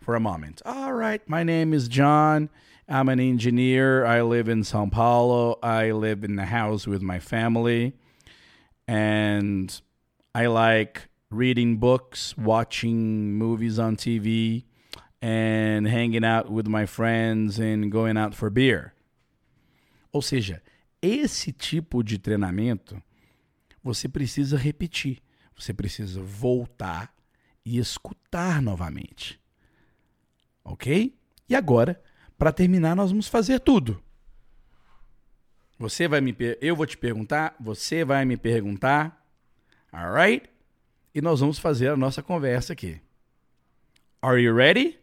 for 0.00 0.14
a 0.14 0.20
moment. 0.20 0.62
All 0.64 0.92
right, 0.92 1.22
my 1.28 1.44
name 1.44 1.74
is 1.74 1.88
John. 1.88 2.48
I'm 2.88 3.08
an 3.08 3.20
engineer. 3.20 4.06
I 4.06 4.22
live 4.22 4.48
in 4.48 4.64
Sao 4.64 4.86
Paulo. 4.86 5.58
I 5.62 5.92
live 5.92 6.24
in 6.24 6.36
the 6.36 6.46
house 6.46 6.86
with 6.86 7.02
my 7.02 7.18
family. 7.18 7.92
And 8.86 9.80
I 10.34 10.46
like 10.46 11.08
reading 11.30 11.76
books, 11.76 12.36
watching 12.38 13.34
movies 13.34 13.78
on 13.78 13.96
TV, 13.96 14.64
and 15.20 15.86
hanging 15.88 16.24
out 16.24 16.50
with 16.50 16.68
my 16.68 16.86
friends 16.86 17.58
and 17.58 17.90
going 17.90 18.16
out 18.16 18.34
for 18.34 18.50
beer. 18.50 18.92
Ou 20.12 20.22
seja, 20.22 20.62
esse 21.02 21.52
tipo 21.52 22.02
de 22.02 22.18
treinamento 22.18 23.00
você 23.82 24.08
precisa 24.08 24.56
repetir, 24.56 25.22
você 25.56 25.72
precisa 25.72 26.20
voltar 26.20 27.14
e 27.64 27.78
escutar 27.78 28.60
novamente. 28.60 29.40
Ok? 30.64 31.16
E 31.48 31.54
agora, 31.54 32.00
para 32.36 32.52
terminar, 32.52 32.94
nós 32.94 33.10
vamos 33.10 33.28
fazer 33.28 33.60
tudo. 33.60 34.02
Você 35.78 36.08
vai 36.08 36.20
me 36.20 36.36
eu 36.60 36.74
vou 36.74 36.86
te 36.86 36.98
perguntar, 36.98 37.54
você 37.58 38.04
vai 38.04 38.24
me 38.24 38.36
perguntar, 38.36 39.24
alright? 39.92 40.48
E 41.14 41.20
nós 41.20 41.40
vamos 41.40 41.58
fazer 41.58 41.88
a 41.88 41.96
nossa 41.96 42.22
conversa 42.22 42.72
aqui. 42.72 43.00
Are 44.20 44.40
you 44.42 44.54
ready? 44.54 44.98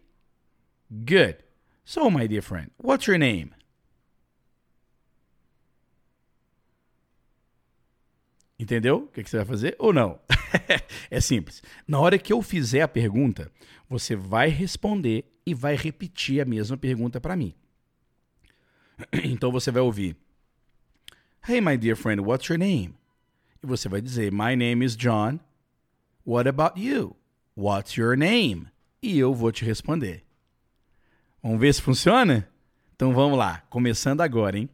Good. 0.91 1.37
So, 1.83 2.09
my 2.09 2.27
dear 2.27 2.41
friend, 2.41 2.71
what's 2.77 3.07
your 3.07 3.17
name? 3.17 3.51
Entendeu 8.57 8.97
o 9.03 9.07
que, 9.07 9.23
você 9.23 9.37
vai 9.37 9.45
fazer 9.45 9.75
ou 9.77 9.91
não? 9.91 10.19
é 11.11 11.19
simples. 11.19 11.61
Na 11.87 11.99
hora 11.99 12.17
que 12.17 12.31
eu 12.31 12.41
fizer 12.41 12.81
a 12.81 12.87
pergunta, 12.87 13.51
você 13.89 14.15
vai 14.15 14.49
responder 14.49 15.25
e 15.45 15.53
vai 15.53 15.75
repetir 15.75 16.41
a 16.41 16.45
mesma 16.45 16.77
pergunta 16.77 17.19
para 17.19 17.35
mim. 17.35 17.53
Então 19.25 19.51
você 19.51 19.71
vai 19.71 19.81
ouvir: 19.81 20.15
Hey, 21.47 21.59
my 21.59 21.77
dear 21.77 21.97
friend, 21.97 22.21
what's 22.21 22.47
your 22.47 22.57
name? 22.57 22.95
E 23.61 23.67
você 23.67 23.89
vai 23.89 24.01
dizer: 24.01 24.31
My 24.31 24.55
name 24.55 24.85
is 24.85 24.95
John. 24.95 25.39
What 26.25 26.47
about 26.47 26.79
you? 26.79 27.15
What's 27.55 27.97
your 27.97 28.15
name? 28.15 28.67
E 29.01 29.19
eu 29.19 29.33
vou 29.33 29.51
te 29.51 29.65
responder. 29.65 30.24
Vamos 31.45 31.59
ver 31.59 31.71
se 31.75 31.79
funciona? 31.79 32.49
Então 32.95 33.13
vamos 33.13 33.37
lá, 33.37 33.61
começando 33.69 34.21
agora, 34.21 34.57
hein? 34.57 34.67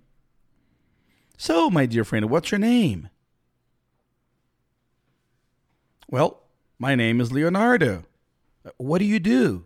So, 1.38 1.70
my 1.70 1.86
dear 1.86 2.06
friend, 2.06 2.30
what's 2.30 2.50
your 2.50 2.60
name? 2.60 3.10
Well, 6.10 6.48
my 6.80 6.96
name 6.96 7.20
is 7.20 7.30
Leonardo. 7.30 8.06
What 8.78 9.00
do 9.00 9.06
you 9.06 9.20
do? 9.20 9.66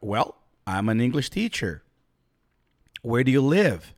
Well, 0.00 0.34
I'm 0.66 0.88
an 0.88 1.00
English 1.00 1.30
teacher. 1.30 1.84
Where 3.02 3.22
do 3.22 3.30
you 3.30 3.42
live? 3.42 3.94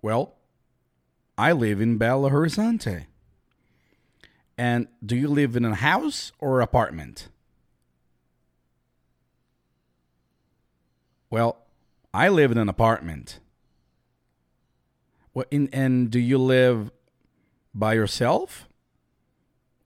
Well, 0.00 0.36
I 1.36 1.52
live 1.52 1.82
in 1.82 1.98
Belo 1.98 2.30
Horizonte. 2.30 3.08
And 4.56 4.86
do 5.04 5.16
you 5.16 5.28
live 5.28 5.56
in 5.56 5.64
a 5.64 5.74
house 5.74 6.32
or 6.38 6.60
apartment? 6.60 7.28
Well, 11.30 11.58
I 12.12 12.28
live 12.28 12.52
in 12.52 12.58
an 12.58 12.68
apartment. 12.68 13.40
What 15.32 15.48
in, 15.50 15.68
and 15.72 16.10
do 16.10 16.20
you 16.20 16.38
live 16.38 16.92
by 17.74 17.94
yourself 17.94 18.68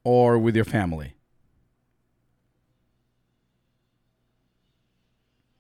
or 0.05 0.39
with 0.39 0.55
your 0.55 0.67
family? 0.67 1.15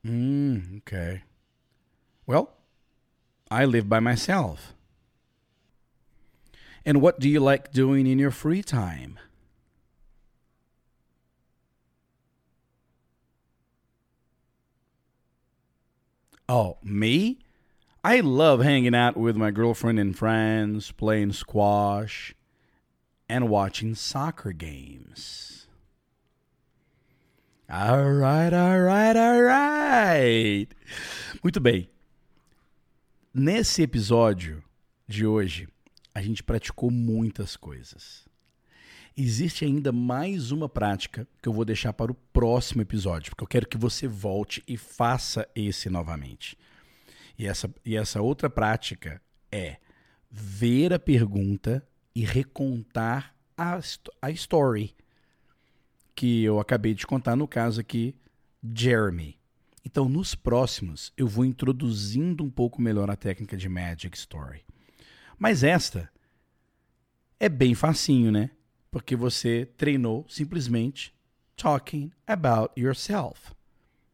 Mm, 0.04 0.78
okay. 0.78 1.22
Well, 2.26 2.52
I 3.50 3.64
live 3.64 3.88
by 3.88 4.00
myself. 4.00 4.74
And 6.88 7.02
what 7.02 7.20
do 7.20 7.28
you 7.28 7.38
like 7.38 7.70
doing 7.70 8.06
in 8.06 8.18
your 8.18 8.30
free 8.30 8.62
time? 8.62 9.18
Oh, 16.48 16.78
me? 16.82 17.40
I 18.02 18.20
love 18.20 18.62
hanging 18.62 18.94
out 18.94 19.18
with 19.18 19.36
my 19.36 19.50
girlfriend 19.50 19.98
and 19.98 20.16
friends, 20.16 20.90
playing 20.92 21.32
squash, 21.32 22.34
and 23.28 23.50
watching 23.50 23.94
soccer 23.94 24.52
games. 24.52 25.66
Alright, 27.70 28.54
alright, 28.54 29.14
alright. 29.14 30.68
Muito 31.44 31.60
bem. 31.60 31.90
Nesse 33.34 33.82
episódio 33.82 34.62
de 35.06 35.26
hoje, 35.26 35.68
a 36.18 36.22
gente 36.22 36.42
praticou 36.42 36.90
muitas 36.90 37.56
coisas. 37.56 38.26
Existe 39.16 39.64
ainda 39.64 39.92
mais 39.92 40.50
uma 40.50 40.68
prática 40.68 41.28
que 41.40 41.48
eu 41.48 41.52
vou 41.52 41.64
deixar 41.64 41.92
para 41.92 42.10
o 42.10 42.14
próximo 42.14 42.82
episódio, 42.82 43.30
porque 43.30 43.44
eu 43.44 43.48
quero 43.48 43.68
que 43.68 43.78
você 43.78 44.08
volte 44.08 44.62
e 44.66 44.76
faça 44.76 45.48
esse 45.54 45.88
novamente. 45.88 46.58
E 47.38 47.46
essa, 47.46 47.72
e 47.84 47.96
essa 47.96 48.20
outra 48.20 48.50
prática 48.50 49.22
é 49.50 49.76
ver 50.28 50.92
a 50.92 50.98
pergunta 50.98 51.86
e 52.12 52.24
recontar 52.24 53.32
a, 53.56 53.78
a 54.20 54.30
story 54.32 54.96
que 56.16 56.42
eu 56.42 56.58
acabei 56.58 56.94
de 56.94 57.06
contar 57.06 57.36
no 57.36 57.46
caso 57.46 57.80
aqui, 57.80 58.16
Jeremy. 58.74 59.38
Então, 59.84 60.08
nos 60.08 60.34
próximos, 60.34 61.12
eu 61.16 61.28
vou 61.28 61.44
introduzindo 61.44 62.42
um 62.42 62.50
pouco 62.50 62.82
melhor 62.82 63.08
a 63.08 63.14
técnica 63.14 63.56
de 63.56 63.68
Magic 63.68 64.18
Story. 64.18 64.67
Mas 65.38 65.62
esta 65.62 66.10
é 67.38 67.48
bem 67.48 67.74
facinho, 67.74 68.32
né? 68.32 68.50
Porque 68.90 69.14
você 69.14 69.66
treinou 69.76 70.26
simplesmente 70.28 71.14
talking 71.56 72.10
about 72.26 72.72
yourself. 72.78 73.54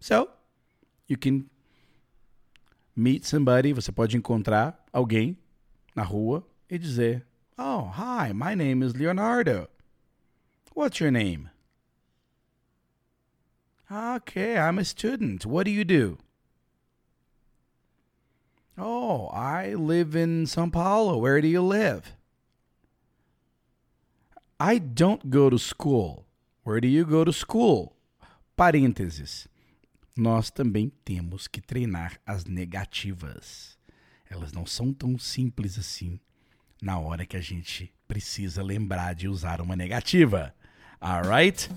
So, 0.01 0.29
you 1.09 1.17
can 1.17 1.47
meet 2.95 3.25
somebody, 3.25 3.73
você 3.73 3.91
pode 3.91 4.17
encontrar 4.17 4.85
alguém 4.93 5.39
na 5.95 6.03
rua 6.03 6.47
e 6.69 6.79
dizer: 6.79 7.25
Oh, 7.57 7.89
hi, 7.89 8.33
my 8.35 8.55
name 8.55 8.85
is 8.85 8.95
Leonardo. 8.95 9.69
What's 10.75 11.01
your 11.01 11.13
name? 11.13 11.49
Okay, 13.91 14.57
I'm 14.57 14.79
a 14.79 14.85
student. 14.85 15.47
What 15.47 15.65
do 15.65 15.71
you 15.71 15.85
do? 15.85 16.19
Oh, 18.77 19.29
I 19.33 19.75
live 19.77 20.17
in 20.17 20.47
São 20.47 20.71
Paulo. 20.71 21.19
Where 21.19 21.41
do 21.41 21.47
you 21.47 21.63
live? 21.63 22.17
I 24.59 24.79
don't 24.79 25.31
go 25.31 25.49
to 25.49 25.59
school. 25.59 26.27
Where 26.65 26.81
do 26.81 26.89
you 26.89 27.05
go 27.05 27.25
to 27.25 27.33
school? 27.33 27.95
Parênteses. 28.57 29.47
Nós 30.17 30.51
também 30.51 30.91
temos 31.05 31.47
que 31.47 31.61
treinar 31.61 32.21
as 32.27 32.45
negativas. 32.47 33.79
Elas 34.29 34.53
não 34.53 34.67
são 34.67 34.93
tão 34.93 35.19
simples 35.19 35.79
assim 35.79 36.19
na 36.83 36.99
hora 36.99 37.25
que 37.25 37.37
a 37.37 37.41
gente 37.41 37.93
precisa 38.09 38.63
lembrar 38.63 39.15
de 39.15 39.29
usar 39.29 39.61
uma 39.61 39.77
negativa. 39.77 40.53
Alright? 41.01 41.71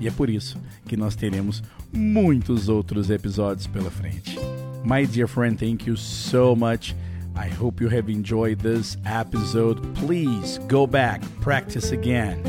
E 0.00 0.06
é 0.06 0.10
por 0.10 0.28
isso 0.28 0.58
que 0.86 0.96
nós 0.96 1.16
teremos 1.16 1.62
muitos 1.92 2.68
outros 2.68 3.10
episódios 3.10 3.66
pela 3.66 3.90
frente. 3.90 4.38
My 4.84 5.06
dear 5.06 5.26
friend, 5.26 5.58
thank 5.58 5.88
you 5.88 5.96
so 5.96 6.54
much. 6.54 6.94
I 7.34 7.48
hope 7.48 7.82
you 7.82 7.88
have 7.90 8.10
enjoyed 8.10 8.60
this 8.60 8.96
episode. 9.04 9.80
Please 9.94 10.58
go 10.68 10.86
back, 10.86 11.20
practice 11.40 11.92
again, 11.92 12.40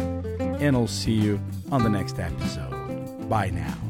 and 0.62 0.76
I'll 0.76 0.88
see 0.88 1.13
you 1.13 1.39
on 1.72 1.84
the 1.84 1.89
next 1.89 2.20
episode. 2.20 3.28
Bye 3.28 3.50
now. 3.50 3.87